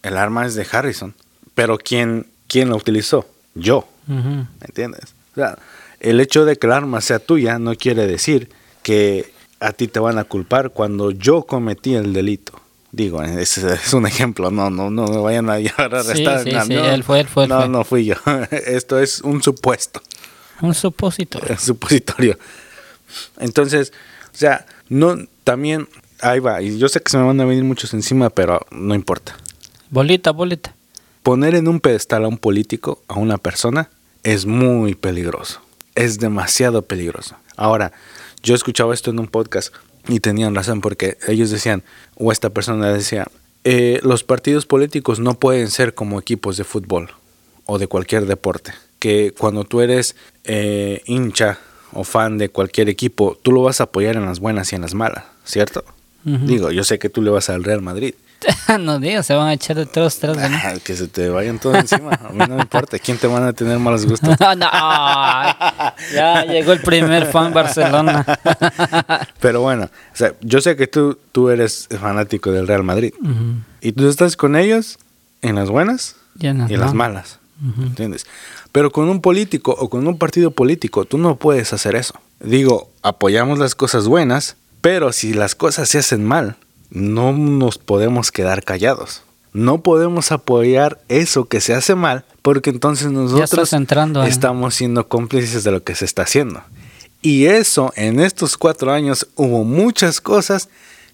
[0.03, 1.15] el arma es de Harrison.
[1.53, 3.27] Pero ¿quién, quién la utilizó?
[3.55, 3.90] Yo.
[4.07, 4.47] Uh -huh.
[4.59, 5.13] ¿Me entiendes?
[5.31, 5.57] O sea,
[5.99, 8.49] el hecho de que el arma sea tuya no quiere decir
[8.83, 12.53] que a ti te van a culpar cuando yo cometí el delito.
[12.91, 16.43] Digo, ese es un ejemplo, no, no, no me vayan a llevar a arrestar.
[16.43, 17.43] Sí, sí, no, sí, no, él fue, él fue.
[17.43, 17.69] Él no, fue.
[17.69, 18.15] no fui yo.
[18.51, 20.01] Esto es un supuesto.
[20.61, 21.51] Un supositorio.
[21.51, 22.37] Un supositorio.
[23.39, 23.93] Entonces,
[24.33, 25.87] o sea, no, también,
[26.19, 28.93] ahí va, y yo sé que se me van a venir muchos encima, pero no
[28.93, 29.37] importa.
[29.89, 30.75] Bolita, bolita.
[31.23, 33.89] Poner en un pedestal a un político, a una persona,
[34.23, 35.61] es muy peligroso.
[35.95, 37.35] Es demasiado peligroso.
[37.57, 37.91] Ahora,
[38.41, 39.73] yo escuchaba esto en un podcast
[40.07, 41.83] y tenían razón porque ellos decían,
[42.15, 43.27] o esta persona decía,
[43.63, 47.11] eh, los partidos políticos no pueden ser como equipos de fútbol
[47.65, 48.73] o de cualquier deporte.
[48.97, 51.59] Que cuando tú eres eh, hincha
[51.93, 54.81] o fan de cualquier equipo, tú lo vas a apoyar en las buenas y en
[54.81, 55.83] las malas, ¿cierto?
[56.23, 58.13] Digo, yo sé que tú le vas al Real Madrid.
[58.79, 60.37] no digas, se van a echar de todos tres.
[60.39, 62.11] Ah, que se te vayan todos encima.
[62.13, 62.97] A mí no me importa.
[62.99, 64.29] ¿Quién te van a tener malos gustos?
[64.39, 64.57] no,
[66.13, 68.25] ya llegó el primer fan Barcelona.
[69.39, 73.13] Pero bueno, o sea, yo sé que tú, tú eres fanático del Real Madrid.
[73.81, 74.97] Y tú estás con ellos
[75.41, 77.39] en las buenas y en las malas.
[77.61, 78.25] ¿Entiendes?
[78.71, 82.15] Pero con un político o con un partido político, tú no puedes hacer eso.
[82.39, 86.55] Digo, apoyamos las cosas buenas, pero si las cosas se hacen mal,
[86.91, 89.23] no nos podemos quedar callados.
[89.53, 93.73] No podemos apoyar eso que se hace mal, porque entonces nosotros
[94.25, 96.61] estamos siendo cómplices de lo que se está haciendo.
[97.21, 100.69] Y eso, en estos cuatro años, hubo muchas cosas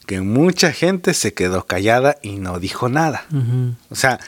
[0.05, 3.25] que mucha gente se quedó callada y no dijo nada.
[3.89, 4.19] O sea,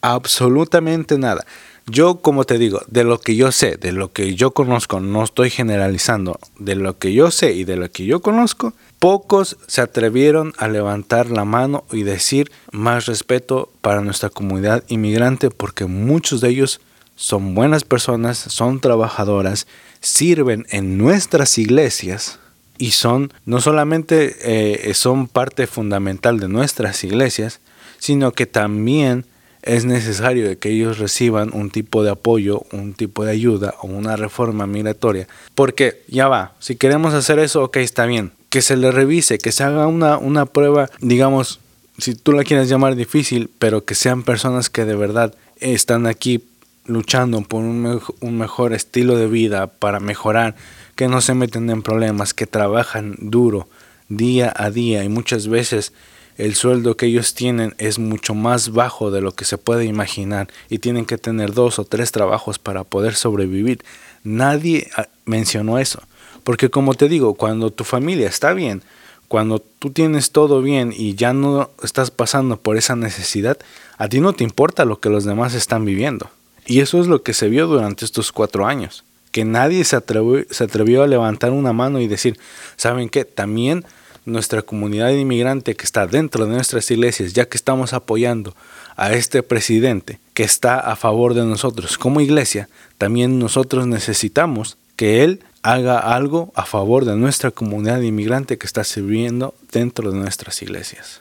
[0.00, 1.44] absolutamente nada.
[1.86, 5.24] Yo, como te digo, de lo que yo sé, de lo que yo conozco, no
[5.24, 9.80] estoy generalizando, de lo que yo sé y de lo que yo conozco, pocos se
[9.80, 16.40] atrevieron a levantar la mano y decir más respeto para nuestra comunidad inmigrante porque muchos
[16.40, 16.80] de ellos
[17.14, 19.66] son buenas personas, son trabajadoras,
[20.00, 22.38] sirven en nuestras iglesias
[22.78, 27.60] y son no solamente eh, son parte fundamental de nuestras iglesias,
[27.98, 29.24] sino que también
[29.62, 34.16] es necesario que ellos reciban un tipo de apoyo, un tipo de ayuda o una
[34.16, 35.26] reforma migratoria.
[35.54, 38.32] Porque ya va, si queremos hacer eso, ok, está bien.
[38.48, 41.60] Que se le revise, que se haga una, una prueba, digamos,
[41.98, 46.42] si tú la quieres llamar difícil, pero que sean personas que de verdad están aquí
[46.86, 50.54] luchando por un, un mejor estilo de vida, para mejorar,
[50.96, 53.68] que no se meten en problemas, que trabajan duro
[54.08, 55.92] día a día y muchas veces
[56.38, 60.48] el sueldo que ellos tienen es mucho más bajo de lo que se puede imaginar
[60.70, 63.82] y tienen que tener dos o tres trabajos para poder sobrevivir.
[64.22, 66.00] Nadie ah, mencionó eso.
[66.48, 68.80] Porque como te digo, cuando tu familia está bien,
[69.28, 73.58] cuando tú tienes todo bien y ya no estás pasando por esa necesidad,
[73.98, 76.30] a ti no te importa lo que los demás están viviendo.
[76.64, 79.04] Y eso es lo que se vio durante estos cuatro años.
[79.30, 82.38] Que nadie se atrevió, a levantar una mano y decir,
[82.78, 83.26] ¿saben qué?
[83.26, 83.84] También
[84.24, 88.56] nuestra comunidad inmigrante que está dentro de nuestras iglesias, ya que estamos apoyando
[88.96, 95.24] a este presidente que está a favor de nosotros como iglesia, también nosotros necesitamos que
[95.24, 100.62] él haga algo a favor de nuestra comunidad inmigrante que está sirviendo dentro de nuestras
[100.62, 101.20] iglesias.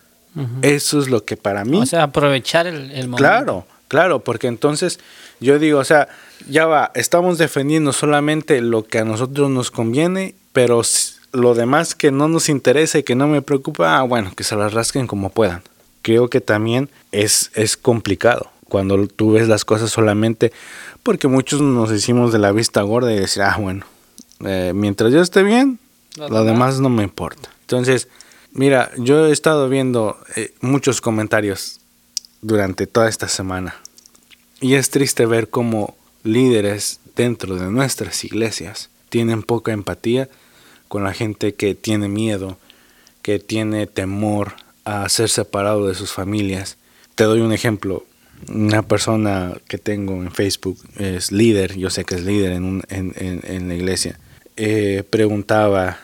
[0.61, 1.79] Eso es lo que para mí...
[1.79, 3.17] O sea, aprovechar el, el momento.
[3.17, 4.99] Claro, claro, porque entonces
[5.39, 6.09] yo digo, o sea,
[6.47, 10.81] ya va, estamos defendiendo solamente lo que a nosotros nos conviene, pero
[11.31, 14.55] lo demás que no nos interesa y que no me preocupa, ah, bueno, que se
[14.55, 15.63] las rasquen como puedan.
[16.03, 20.51] Creo que también es, es complicado cuando tú ves las cosas solamente
[21.03, 23.85] porque muchos nos hicimos de la vista gorda y decir, ah, bueno,
[24.45, 25.79] eh, mientras yo esté bien,
[26.17, 27.49] lo, demás no me importa.
[27.61, 28.07] Entonces,
[28.51, 31.79] mira, yo he estado viendo eh, muchos comentarios
[32.41, 33.75] durante toda esta semana
[34.59, 40.29] y es triste ver cómo líderes dentro de nuestras iglesias tienen poca empatía
[40.87, 42.57] con la gente que tiene miedo,
[43.21, 44.53] que tiene temor
[44.85, 46.77] a ser separado de sus familias.
[47.15, 48.05] Te doy un ejemplo.
[48.49, 53.67] Una persona que tengo en Facebook es líder, yo sé que es líder en, en,
[53.67, 54.19] la iglesia,
[54.57, 55.99] eh, preguntaba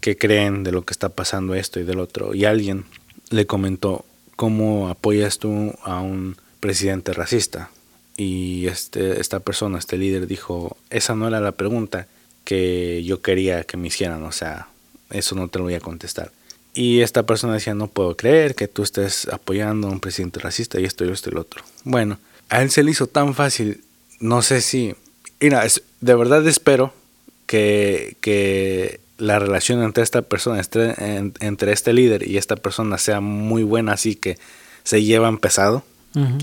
[0.00, 2.34] qué creen de lo que está pasando esto y del otro.
[2.34, 2.84] Y alguien
[3.28, 4.04] le comentó,
[4.36, 7.70] ¿cómo apoyas tú a un presidente racista?
[8.16, 12.06] Y este, esta persona, este líder, dijo, esa no era la pregunta,
[12.44, 14.68] que yo quería que me hicieran, o sea,
[15.10, 16.32] eso no te lo voy a contestar.
[16.72, 20.80] Y esta persona decía, no puedo creer que tú estés apoyando a un presidente racista
[20.80, 21.64] y esto y esto y lo otro.
[21.84, 22.18] Bueno,
[22.48, 23.84] a él se le hizo tan fácil,
[24.20, 24.94] no sé si,
[25.40, 25.66] mira,
[26.00, 26.94] de verdad espero
[27.50, 30.94] que, que la relación entre esta persona, entre,
[31.40, 34.38] entre este líder y esta persona sea muy buena, así que
[34.84, 35.82] se llevan pesado.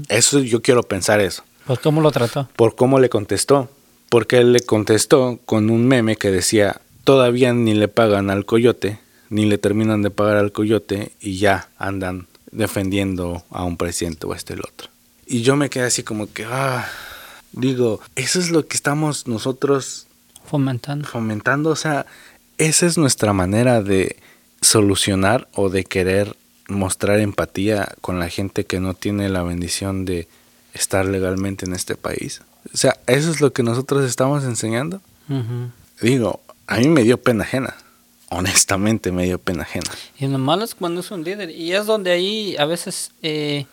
[0.10, 1.44] Eso yo quiero pensar eso.
[1.66, 2.50] ¿Por cómo lo trató?
[2.58, 3.70] Por cómo le contestó
[4.10, 9.00] porque él le contestó con un meme que decía, todavía ni le pagan al coyote,
[9.30, 14.34] ni le terminan de pagar al coyote y ya andan defendiendo a un presidente o
[14.34, 14.90] este el otro.
[15.26, 16.88] Y yo me quedé así como que, ah,
[17.52, 20.07] digo, eso es lo que estamos nosotros
[20.48, 21.08] fomentando.
[21.08, 22.06] Fomentando, o sea,
[22.58, 24.18] esa es nuestra manera de
[24.62, 26.36] solucionar o de querer
[26.68, 30.28] mostrar empatía con la gente que no tiene la bendición de
[30.74, 32.42] estar legalmente en este país.
[32.74, 35.02] O sea, eso es lo que nosotros estamos enseñando.
[36.02, 37.76] Digo, a mí me dio pena ajena.
[38.30, 39.90] Honestamente me dio pena ajena.
[40.20, 41.50] Y lo malo es cuando es un líder.
[41.50, 43.66] Y es donde ahí a veces eh,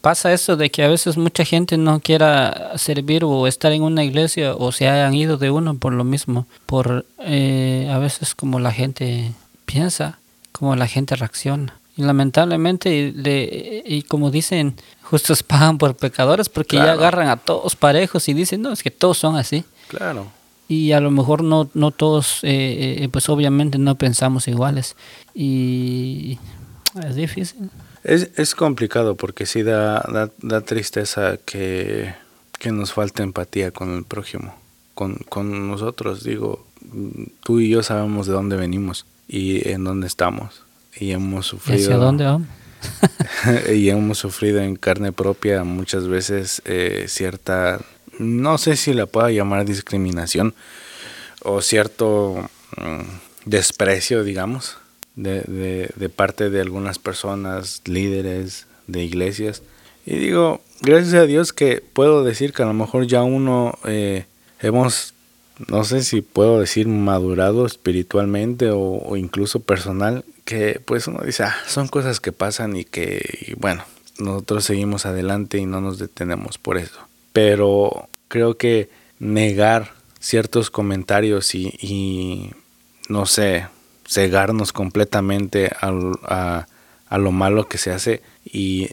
[0.00, 4.04] pasa eso de que a veces mucha gente no quiera servir o estar en una
[4.04, 6.46] iglesia o se hayan ido de uno por lo mismo.
[6.66, 9.32] Por eh, a veces como la gente
[9.66, 10.18] piensa,
[10.52, 11.76] como la gente reacciona.
[11.96, 17.76] Y lamentablemente, le, y como dicen, justos pagan por pecadores porque ya agarran a todos
[17.76, 19.64] parejos y dicen, no, es que todos son así.
[19.88, 20.28] Claro.
[20.68, 24.94] Y a lo mejor no, no todos, eh, eh, pues obviamente no pensamos iguales.
[25.34, 26.38] Y
[27.04, 27.70] es difícil.
[28.02, 32.14] Es, es complicado porque sí da, da, da tristeza que,
[32.58, 34.54] que, nos falte empatía con el prójimo,
[34.94, 36.24] con, con nosotros.
[36.24, 36.66] Digo,
[37.42, 40.62] tú y yo sabemos de dónde venimos y en dónde estamos.
[40.98, 41.78] Y hemos sufrido.
[41.78, 42.48] ¿Y hacia dónde vamos?
[43.74, 47.80] y hemos sufrido en carne propia muchas veces eh, cierta,
[48.18, 50.54] no sé si la pueda llamar discriminación
[51.42, 53.02] o cierto mm,
[53.44, 54.78] desprecio, digamos,
[55.22, 59.62] de, de, parte de algunas personas, líderes de iglesias.
[60.06, 64.24] Y digo, gracias a Dios que puedo decir que a lo mejor ya uno eh,
[64.60, 65.14] hemos,
[65.68, 71.56] no sé si puedo decir madurado espiritualmente o, incluso personal, que pues uno dice, ah,
[71.66, 73.84] son cosas que pasan y que, bueno,
[74.18, 76.98] nosotros seguimos adelante y no nos detenemos por eso.
[77.32, 78.88] Pero creo que
[79.18, 82.50] negar ciertos comentarios y, y
[83.08, 83.66] no sé,
[84.10, 86.66] cegarnos completamente a,
[87.08, 88.88] a, lo malo que se hace y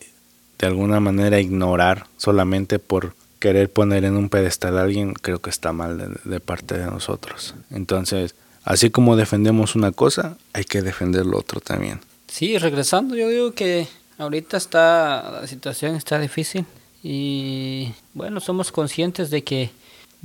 [0.60, 5.50] de alguna manera ignorar solamente por querer poner en un pedestal a alguien, creo que
[5.50, 7.56] está mal de, de parte de nosotros.
[7.72, 12.00] Entonces, así como defendemos una cosa, hay que defender lo otro también.
[12.28, 13.88] Sí, regresando, yo digo que
[14.20, 16.66] ahorita está, la situación está difícil
[17.02, 19.72] y bueno, somos conscientes de que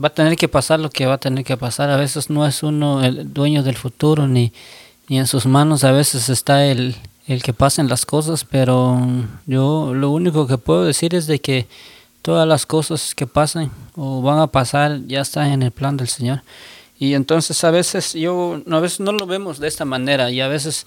[0.03, 1.91] va a tener que pasar lo que va a tener que pasar.
[1.91, 4.53] A veces no es uno el dueño del futuro ni,
[5.13, 8.99] ni en sus manos, a veces está el, el que pasen las cosas, pero
[9.45, 11.67] yo lo único que puedo decir es de que
[12.23, 16.09] todas las cosas que pasen o van a pasar ya están en el plan del
[16.09, 16.41] Señor.
[16.99, 20.49] Y entonces a veces yo a veces no lo vemos de esta manera y a
[20.49, 20.87] veces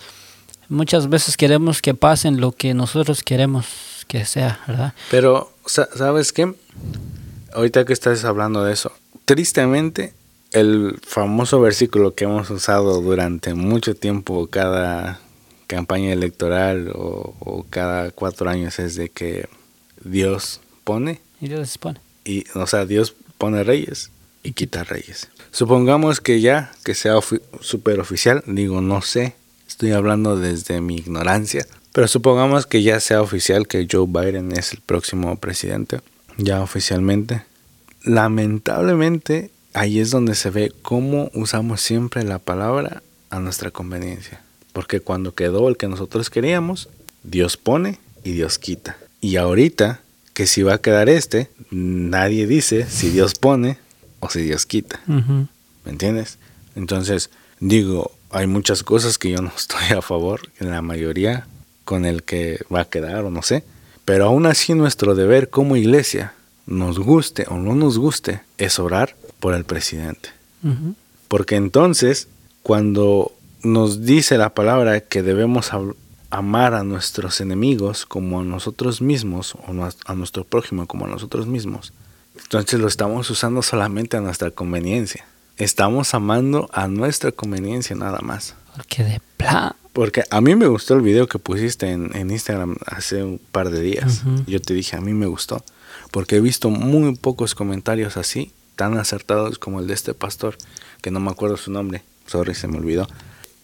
[0.69, 3.67] muchas veces queremos que pasen lo que nosotros queremos
[4.07, 4.95] que sea, ¿verdad?
[5.11, 6.51] Pero ¿sabes qué?
[7.53, 8.91] Ahorita que estás hablando de eso,
[9.25, 10.15] tristemente
[10.55, 15.19] el famoso versículo que hemos usado durante mucho tiempo cada
[15.67, 19.47] campaña electoral o, o cada cuatro años es de que
[20.03, 21.99] Dios pone y Dios dispone.
[22.23, 24.11] Y, o sea, Dios pone reyes
[24.43, 25.29] y quita reyes.
[25.51, 27.15] Supongamos que ya, que sea
[27.59, 29.35] super oficial, digo, no sé,
[29.67, 34.71] estoy hablando desde mi ignorancia, pero supongamos que ya sea oficial que Joe Biden es
[34.73, 35.99] el próximo presidente,
[36.37, 37.43] ya oficialmente.
[38.03, 44.41] Lamentablemente, ahí es donde se ve cómo usamos siempre la palabra a nuestra conveniencia.
[44.73, 46.89] Porque cuando quedó el que nosotros queríamos,
[47.23, 48.97] Dios pone y Dios quita.
[49.21, 49.99] Y ahorita
[50.33, 53.77] que si va a quedar este, nadie dice si Dios pone
[54.21, 54.99] o si Dios quita.
[55.07, 55.47] Uh -huh.
[55.83, 56.39] ¿Me entiendes?
[56.75, 57.29] Entonces,
[57.59, 61.47] digo, hay muchas cosas que yo no estoy a favor, en la mayoría,
[61.83, 63.63] con el que va a quedar o no sé.
[64.05, 66.33] Pero aún así nuestro deber como iglesia,
[66.65, 69.15] nos guste o no nos guste, es orar
[69.45, 70.29] por el presidente.
[70.63, 70.95] Uh -huh.
[71.27, 72.27] Porque entonces,
[72.63, 73.31] cuando
[73.61, 75.69] nos dice la palabra que debemos
[76.31, 81.45] amar a nuestros enemigos como a nosotros mismos, o a nuestro prójimo como a nosotros
[81.45, 81.93] mismos,
[82.41, 85.27] entonces lo estamos usando solamente a nuestra conveniencia.
[85.57, 88.55] Estamos amando a nuestra conveniencia nada más.
[88.75, 89.73] Porque de plan.
[89.93, 93.69] Porque a mí me gustó el video que pusiste en, en Instagram hace un par
[93.69, 94.23] de días.
[94.25, 94.45] Uh -huh.
[94.47, 95.63] Yo te dije, a mí me gustó.
[96.09, 100.57] Porque he visto muy pocos comentarios así, tan acertados como el de este pastor,
[101.01, 102.03] que no me acuerdo su nombre.
[102.27, 103.07] Sorry, se me olvidó.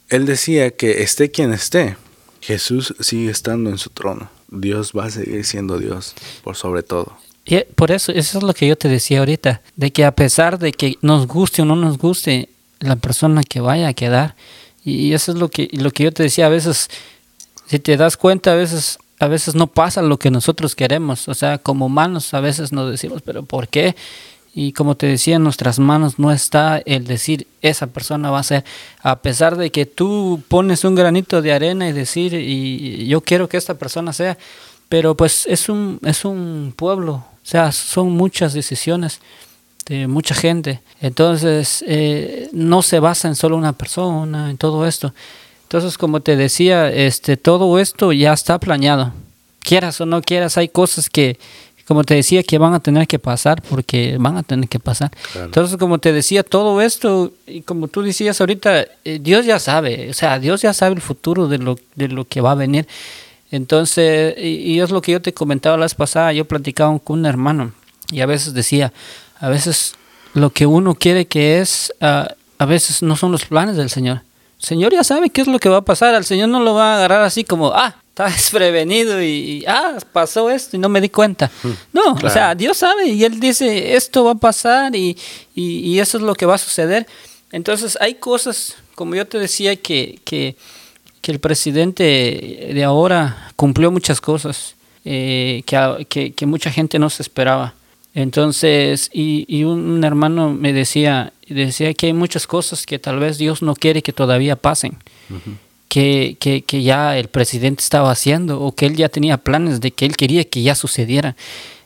[0.09, 1.95] Él decía que esté quien esté,
[2.41, 4.29] Jesús sigue estando en su trono.
[4.49, 6.13] Dios va a seguir siendo Dios
[6.43, 7.17] por sobre todo.
[7.45, 10.59] Y por eso, eso es lo que yo te decía ahorita, de que a pesar
[10.59, 14.35] de que nos guste o no nos guste la persona que vaya a quedar,
[14.83, 16.89] y eso es lo que, lo que yo te decía, a veces,
[17.67, 21.33] si te das cuenta, a veces, a veces no pasa lo que nosotros queremos, o
[21.33, 23.95] sea, como humanos a veces nos decimos, pero ¿por qué?
[24.53, 28.43] Y como te decía, en nuestras manos no está el decir esa persona va a
[28.43, 28.65] ser,
[29.01, 33.47] a pesar de que tú pones un granito de arena y decir, y yo quiero
[33.47, 34.37] que esta persona sea,
[34.89, 39.21] pero pues es un, es un pueblo, o sea, son muchas decisiones
[39.85, 40.81] de mucha gente.
[40.99, 45.13] Entonces, eh, no se basa en solo una persona, en todo esto.
[45.63, 49.13] Entonces, como te decía, este, todo esto ya está planeado.
[49.61, 51.39] Quieras o no quieras, hay cosas que,
[51.91, 55.11] como te decía, que van a tener que pasar porque van a tener que pasar.
[55.35, 60.09] Entonces, como te decía, todo esto, y como tú decías ahorita, eh, Dios ya sabe,
[60.09, 62.88] o sea, Dios ya sabe el futuro de lo, de lo que va a venir.
[63.51, 67.26] Entonces, y, es lo que yo te comentaba la vez pasada, yo platicaba con un
[67.26, 67.73] hermano
[68.09, 68.93] y a veces decía,
[69.41, 69.95] a veces
[70.34, 74.22] lo que uno quiere que es, ah, a veces no son los planes del Señor.
[74.61, 76.73] El Señor ya sabe qué es lo que va a pasar, al Señor no lo
[76.73, 81.02] va a agarrar así como, ah, está desprevenido y, ah, pasó esto y no me
[81.02, 81.52] di cuenta.
[81.64, 85.18] Hmm, no, o sea, Dios sabe y Él dice, esto va a pasar y,
[85.56, 87.07] y, eso es lo que va a suceder.
[87.52, 90.56] Entonces hay cosas, como yo te decía, que, que
[91.22, 94.76] que el presidente de ahora cumplió muchas cosas
[95.06, 95.64] eh,
[96.10, 97.76] que, que, mucha gente no se esperaba.
[98.14, 103.38] Entonces, y, y, un hermano me decía, decía que hay muchas cosas que tal vez
[103.38, 104.98] Dios no quiere que todavía pasen,
[105.91, 110.05] que, que, ya el presidente estaba haciendo o que él ya tenía planes de que
[110.05, 111.35] él quería que ya sucediera.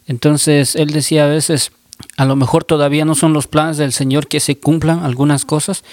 [0.05, 1.71] Entonces, él decía a veces,
[2.15, 5.83] a lo mejor todavía no son los planes del Señor que se cumplan algunas cosas.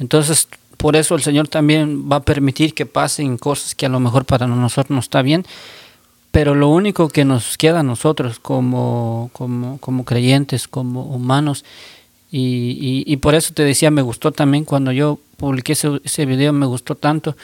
[0.00, 4.00] Entonces, por eso el Señor también va a permitir que pasen cosas que a lo
[4.00, 5.46] mejor para nosotros no está bien,
[6.32, 11.64] pero lo único que nos queda a nosotros como, como, como creyentes, como humanos,
[12.34, 16.94] y, por eso te decía, me gustó también cuando yo publiqué ese, video, me gustó
[16.94, 17.36] tanto,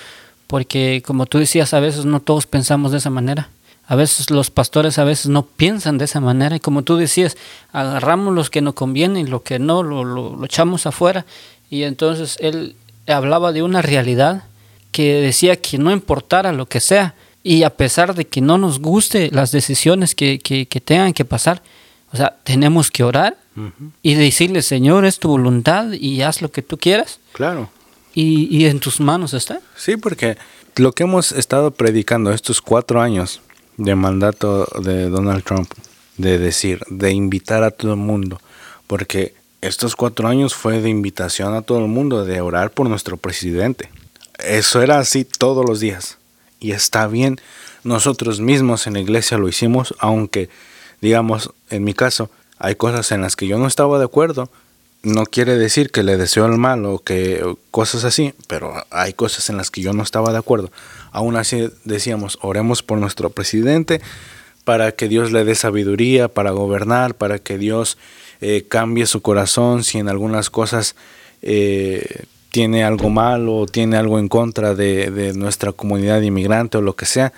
[0.47, 3.51] porque como tú decías, a veces no todos pensamos de esa manera.
[3.86, 7.36] A veces los pastores a veces no piensan de esa manera y como tú decías,
[7.73, 11.27] agarramos los que nos conviene y lo que no lo, echamos afuera
[11.70, 14.44] y entonces él, hablaba de una realidad
[14.90, 18.81] que decía que no importara lo que sea, y a pesar de que no nos
[18.81, 21.62] guste las decisiones que, que, tengan que pasar,
[22.12, 23.36] o sea, tenemos que orar
[24.02, 27.20] y decirle, Señor, es tu voluntad y haz lo que tú quieras.
[27.32, 27.70] Claro.
[28.14, 29.60] Y, y, en tus manos está.
[29.76, 30.36] Sí, porque
[30.76, 33.40] lo que hemos estado predicando estos cuatro años
[33.76, 35.70] de mandato de Donald Trump,
[36.16, 38.40] de decir, de invitar a todo el mundo,
[38.86, 43.16] porque estos cuatro años fue de invitación a todo el mundo de orar por nuestro
[43.16, 43.90] presidente.
[44.39, 46.18] Eso era así todos los días.
[46.60, 47.40] Y está bien,
[47.85, 50.48] nosotros mismos en la iglesia lo hicimos, aunque,
[51.01, 54.51] digamos, en mi caso, hay cosas en las que yo no estaba de acuerdo.
[55.02, 59.48] No quiere decir que le deseo el mal o que cosas así, pero hay cosas
[59.48, 60.70] en las que yo no estaba de acuerdo.
[61.12, 64.01] Aún así decíamos, oremos por nuestro presidente
[64.64, 67.97] para que Dios le dé sabiduría para gobernar, para que Dios
[68.40, 70.94] eh, cambie su corazón, si en algunas cosas
[71.43, 76.97] eh, tiene algo malo o tiene algo en contra de, nuestra comunidad inmigrante o lo
[76.97, 77.32] que sea,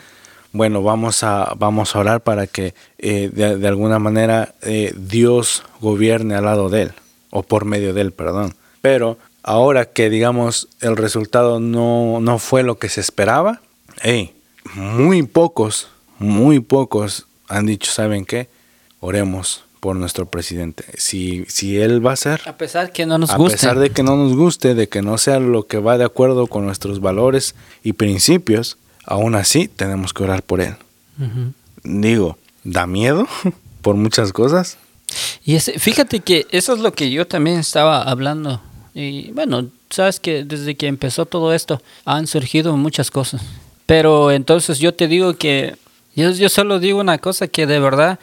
[0.53, 4.55] bueno, vamos a, vamos a orar para que eh, de, alguna manera
[4.97, 6.93] Dios gobierne al lado de él,
[7.31, 8.55] o por medio de él, perdón.
[8.83, 13.61] Pero ahora que digamos el resultado no, no fue lo que se esperaba,
[14.03, 14.35] hey,
[14.75, 18.49] muy pocos, muy pocos han dicho, ¿saben qué?
[19.01, 20.85] Oremos por nuestro presidente.
[20.99, 22.43] Si, si él va a ser...
[22.47, 23.55] A pesar que no nos guste.
[23.55, 26.05] A pesar de que no nos guste, de que no sea lo que va de
[26.05, 28.77] acuerdo con nuestros valores y principios,
[29.11, 30.77] aún así tenemos que orar por él.
[31.83, 33.27] Digo, da miedo
[33.83, 34.79] por muchas cosas.
[35.45, 38.63] Y ese, fíjate que eso es lo que yo también estaba hablando.
[38.95, 43.43] Y bueno, sabes que desde que empezó todo esto han surgido muchas cosas.
[43.87, 45.75] Pero entonces yo te digo que
[46.15, 48.21] yo, yo solo digo una cosa que de verdad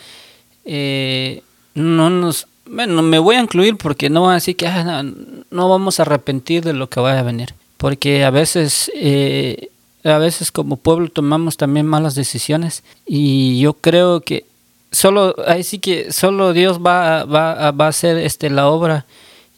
[0.63, 1.43] eh,
[1.73, 6.03] no nos, bueno, me voy a incluir porque no así que ah, no, vamos a
[6.03, 9.69] arrepentir de lo que vaya a venir, porque a veces, eh,
[10.03, 14.45] a veces como pueblo tomamos también malas decisiones y yo creo que
[14.91, 19.05] solo, ahí sí que solo Dios va, va, va a hacer este la obra.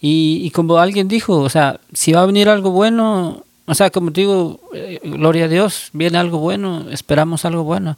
[0.02, 4.11] Y, como alguien dijo, o sea, si va a venir algo bueno, o sea, como
[4.11, 7.98] digo, eh, gloria a Dios, viene algo bueno, esperamos algo bueno.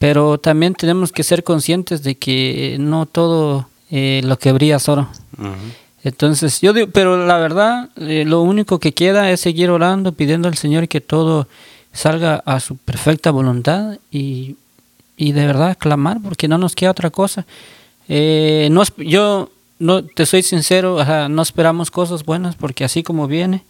[0.00, 4.88] Pero también tenemos que ser conscientes de que no todo eh, lo que brilla es
[4.88, 5.08] oro.
[6.04, 10.48] Entonces, yo digo, pero la verdad, eh, lo único que queda es seguir orando, pidiendo
[10.48, 11.48] al Señor que todo
[11.92, 14.56] salga a su perfecta voluntad y,
[15.16, 17.46] y de verdad clamar, porque no nos queda otra cosa.
[18.08, 20.98] Eh, no, yo no te soy sincero,
[21.28, 23.64] no esperamos cosas buenas porque así como viene,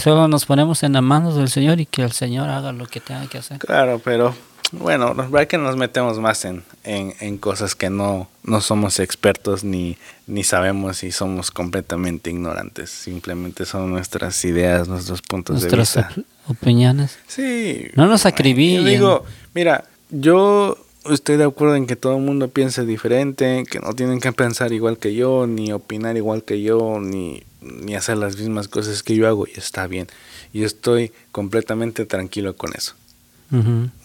[0.00, 3.00] solo nos ponemos en las manos del Señor y que el Señor haga lo que
[3.00, 3.58] tenga que hacer.
[3.58, 4.34] Claro, pero
[4.72, 9.98] bueno, verdad que nos metemos más en, en, cosas que no, no somos expertos ni,
[10.26, 12.90] ni sabemos y somos completamente ignorantes.
[12.90, 15.76] Simplemente son nuestras ideas, nuestros puntos de vista.
[15.76, 17.18] Nuestras opiniones.
[17.26, 17.88] Sí.
[17.94, 18.86] No nos acribillen.
[18.86, 19.24] digo,
[19.54, 20.78] mira, yo
[21.10, 24.72] estoy de acuerdo en que todo el mundo piense diferente, que no tienen que pensar
[24.72, 29.16] igual que yo, ni opinar igual que yo, ni, ni hacer las mismas cosas que
[29.16, 30.06] yo hago, y está bien.
[30.52, 32.94] Y estoy completamente tranquilo con eso.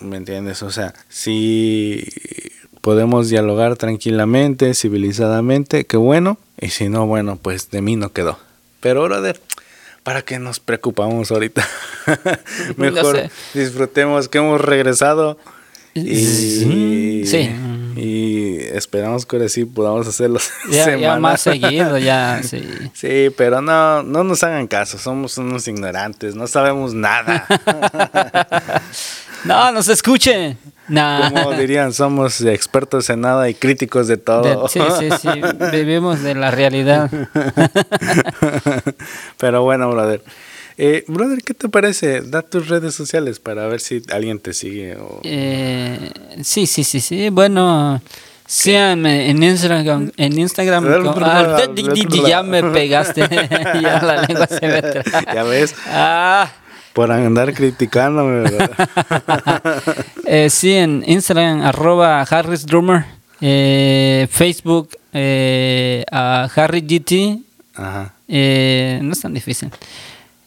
[0.01, 0.61] ¿Me entiendes?
[0.61, 2.05] O sea, si
[2.81, 6.37] podemos dialogar tranquilamente, civilizadamente, qué bueno.
[6.59, 8.39] Y si no, bueno, pues de mí no quedó.
[8.81, 9.39] Pero, brother,
[10.03, 11.67] ¿para qué nos preocupamos ahorita?
[12.77, 15.37] Mejor disfrutemos que hemos regresado.
[15.93, 17.49] Y, sí.
[17.95, 20.39] Y esperamos que ahora sí podamos hacerlo.
[20.69, 22.63] Ya, ya más seguido, ya, sí.
[22.93, 27.47] Sí, pero no, no nos hagan caso, somos unos ignorantes, no sabemos nada.
[29.45, 30.57] no, nos escuchen.
[30.87, 34.67] Como dirían, somos expertos en nada y críticos de todo.
[34.69, 35.29] sí, sí, sí,
[35.71, 37.11] vivimos de la realidad.
[39.37, 40.23] Pero bueno, brother.
[40.77, 42.21] Eh, brother, ¿qué te parece?
[42.21, 44.95] Da tus redes sociales para ver si alguien te sigue.
[44.95, 45.21] O...
[45.23, 46.11] Eh,
[46.43, 47.29] sí, sí, sí, sí.
[47.29, 47.99] Bueno,
[48.45, 50.11] síganme en Instagram.
[50.15, 50.85] En Instagram.
[51.21, 51.65] Ah,
[52.25, 53.21] ya me pegaste.
[53.81, 54.81] ya la lengua se me
[55.33, 55.75] Ya ves.
[55.87, 56.49] Ah.
[56.97, 58.49] Por andar criticándome,
[60.25, 63.05] eh, sí, en Instagram, arroba Harris Drummer.
[63.39, 67.39] Eh, Facebook, eh, a Harry GT.
[67.75, 68.13] Ajá.
[68.27, 69.69] Eh, no es tan difícil.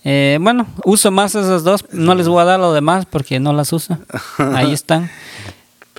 [0.02, 1.84] Eh, bueno, uso más esas dos.
[1.92, 3.96] No les voy a dar lo demás porque no las uso.
[4.38, 5.08] Ahí están.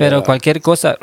[0.02, 0.98] Pero cualquier cosa,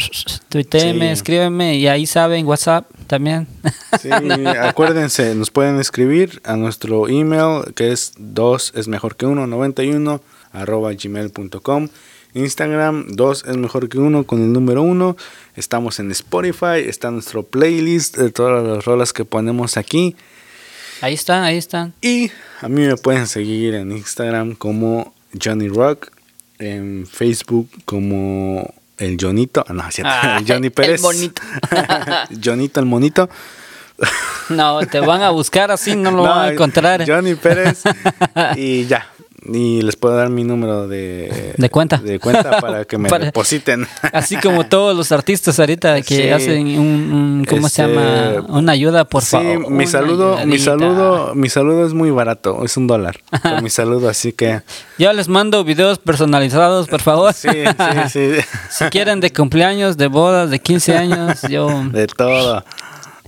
[0.49, 3.47] tuiteme, escríbeme y ahí saben, WhatsApp también.
[4.03, 9.47] Sí, acuérdense, nos pueden escribir a nuestro email que es 2 es mejor que 1
[9.47, 10.21] 91
[10.53, 11.89] arroba gmail.com.
[12.35, 15.17] Instagram 2 es mejor que 1 con el número 1.
[15.55, 20.17] Estamos en Spotify, está nuestro playlist de todas las rolas que ponemos aquí.
[21.01, 21.95] Ahí están, ahí están.
[22.03, 22.31] Y
[22.61, 26.11] a mí me pueden seguir en Instagram como Johnny Rock,
[26.59, 30.97] en Facebook como el Jonito, ah, no, ah, Johnny Pérez.
[30.97, 31.43] El bonito.
[32.45, 33.29] Jonito el monito.
[34.51, 37.05] No, te van a buscar así, no lo van a encontrar.
[37.07, 37.83] Johnny Pérez.
[38.57, 39.07] Y ya,
[39.47, 43.87] y les puedo dar mi número de, de cuenta de cuenta para que me depositen.
[44.13, 49.05] Así como todos los artistas ahorita que hacen un, cómo se llama este, una ayuda
[49.05, 49.37] por sí,
[49.69, 53.21] mi saludo mi saludo mi saludo es muy barato es un dólar
[53.63, 54.63] mi saludo así que
[54.99, 57.33] yo les mando videos personalizados por favor.
[57.33, 58.45] Sí sí sí.
[58.71, 62.65] Si quieren de cumpleaños de bodas de 15 años yo de todo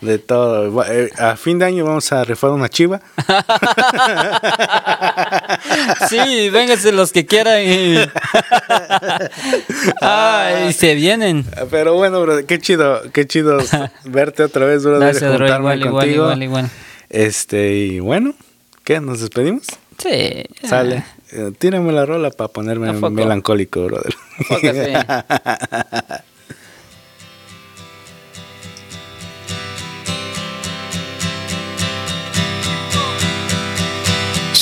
[0.00, 0.84] de todo.
[0.84, 3.00] Eh, a fin de año vamos a rifar una chiva.
[6.08, 7.62] sí, vénganse los que quieran.
[7.62, 7.96] Y...
[10.00, 11.44] Ay, se vienen.
[11.70, 13.58] Pero bueno, bro, qué chido, qué chido
[14.04, 14.98] verte otra vez, bro.
[14.98, 16.70] Gracias, bro, igual, igual, igual, igual.
[17.08, 18.34] Este, y bueno,
[18.84, 19.00] ¿qué?
[19.00, 19.66] ¿Nos despedimos?
[19.98, 20.44] Sí.
[20.62, 21.04] Sale.
[21.32, 24.14] Eh, tírame la rola para ponerme melancólico, brother.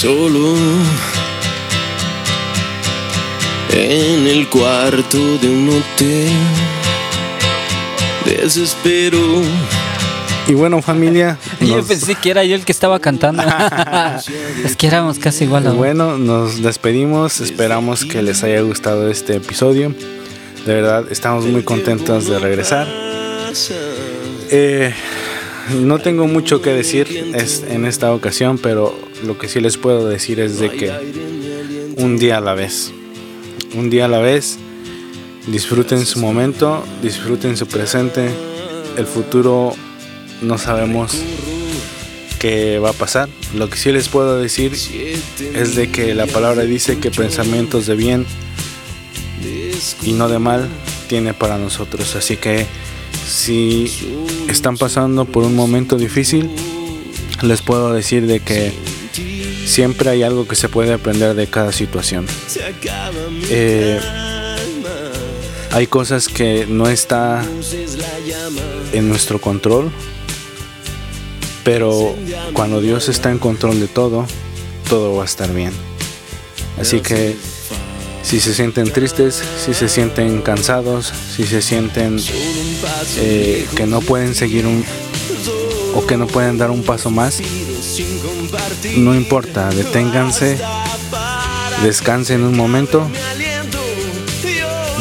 [0.01, 0.55] Solo
[3.73, 6.33] en el cuarto de un hotel.
[8.25, 9.19] Desespero.
[10.47, 11.37] Y bueno, familia.
[11.61, 13.43] Yo pensé que era yo el que estaba cantando.
[14.65, 15.67] es que éramos casi igual.
[15.67, 17.41] A bueno, nos despedimos.
[17.41, 19.93] Esperamos que les haya gustado este episodio.
[20.65, 22.87] De verdad, estamos muy contentos de regresar.
[24.51, 24.95] Eh,
[25.75, 27.35] no tengo mucho que decir
[27.69, 30.93] en esta ocasión, pero lo que sí les puedo decir es de que
[31.97, 32.93] un día a la vez,
[33.75, 34.59] un día a la vez,
[35.47, 38.29] disfruten su momento, disfruten su presente,
[38.97, 39.75] el futuro
[40.43, 41.17] no sabemos
[42.39, 43.29] qué va a pasar.
[43.55, 47.95] Lo que sí les puedo decir es de que la palabra dice que pensamientos de
[47.95, 48.27] bien
[50.03, 50.69] y no de mal
[51.09, 52.67] tiene para nosotros, así que
[53.27, 53.91] si
[54.59, 56.51] están pasando por un momento difícil,
[57.43, 58.73] les puedo decir de que
[59.65, 62.27] siempre hay algo que se puede aprender de cada situación.
[63.51, 64.01] Eh,
[65.71, 67.45] hay cosas que no está
[68.93, 69.93] en nuestro control,
[71.63, 72.17] pero
[72.53, 74.27] cuando Dios está en control de todo,
[74.89, 75.73] todo va a estar bien.
[76.81, 77.37] Así que
[78.23, 82.19] si se sienten tristes, si se sienten cansados, si se sienten
[83.17, 84.85] eh, que no pueden seguir un
[85.95, 87.41] o que no pueden dar un paso más,
[88.97, 90.59] no importa, deténganse,
[91.83, 93.09] descansen un momento,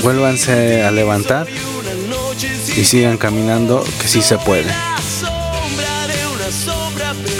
[0.01, 1.47] vuélvanse a levantar
[2.75, 4.71] y sigan caminando, que sí se puede.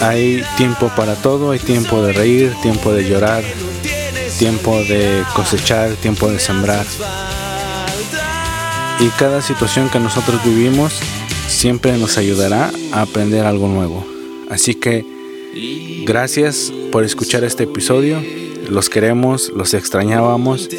[0.02, 3.44] Hay tiempo para todo, hay tiempo de reír, tiempo de llorar,
[4.38, 6.86] tiempo de cosechar, tiempo de sembrar.
[9.00, 10.94] Y cada situación que nosotros vivimos
[11.48, 14.06] siempre nos ayudará a aprender algo nuevo.
[14.50, 15.06] Así que
[16.06, 18.24] gracias por escuchar este episodio.
[18.70, 20.70] Los queremos, los extrañábamos.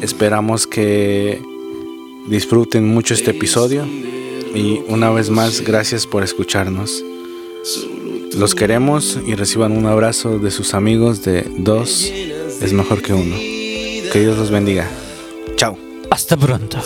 [0.00, 1.40] Esperamos que
[2.26, 3.86] disfruten mucho este episodio
[4.54, 7.04] y una vez más gracias por escucharnos.
[8.36, 12.10] Los queremos y reciban un abrazo de sus amigos de dos
[12.62, 13.36] es mejor que uno.
[13.36, 14.88] Que Dios los bendiga.
[15.56, 15.76] Chao.
[16.10, 16.78] Hasta pronto.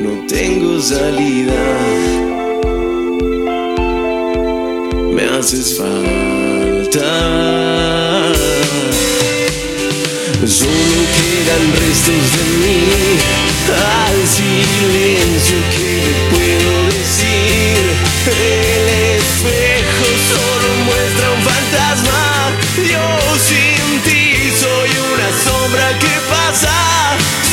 [0.00, 1.54] No tengo salida.
[5.12, 7.10] Me haces falta.
[10.46, 12.78] Solo quedan restos de mí
[13.68, 17.78] al silencio que le puedo decir.
[18.26, 18.88] El
[19.44, 19.77] un
[21.68, 22.52] fantasma.
[22.76, 26.72] Yo sin ti soy una sombra que pasa.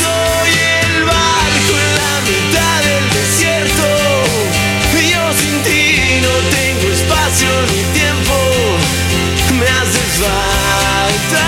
[0.02, 0.50] Soy
[0.82, 3.88] el barco en la mitad del desierto.
[5.12, 8.36] Yo sin ti no tengo espacio ni tiempo.
[9.58, 11.46] Me haces falta.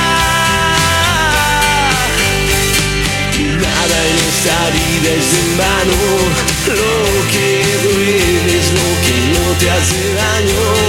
[3.64, 6.00] Nada en esta vida es en vano.
[6.68, 7.00] Lo
[7.32, 7.48] que
[7.84, 10.87] duele es lo que no te hace daño.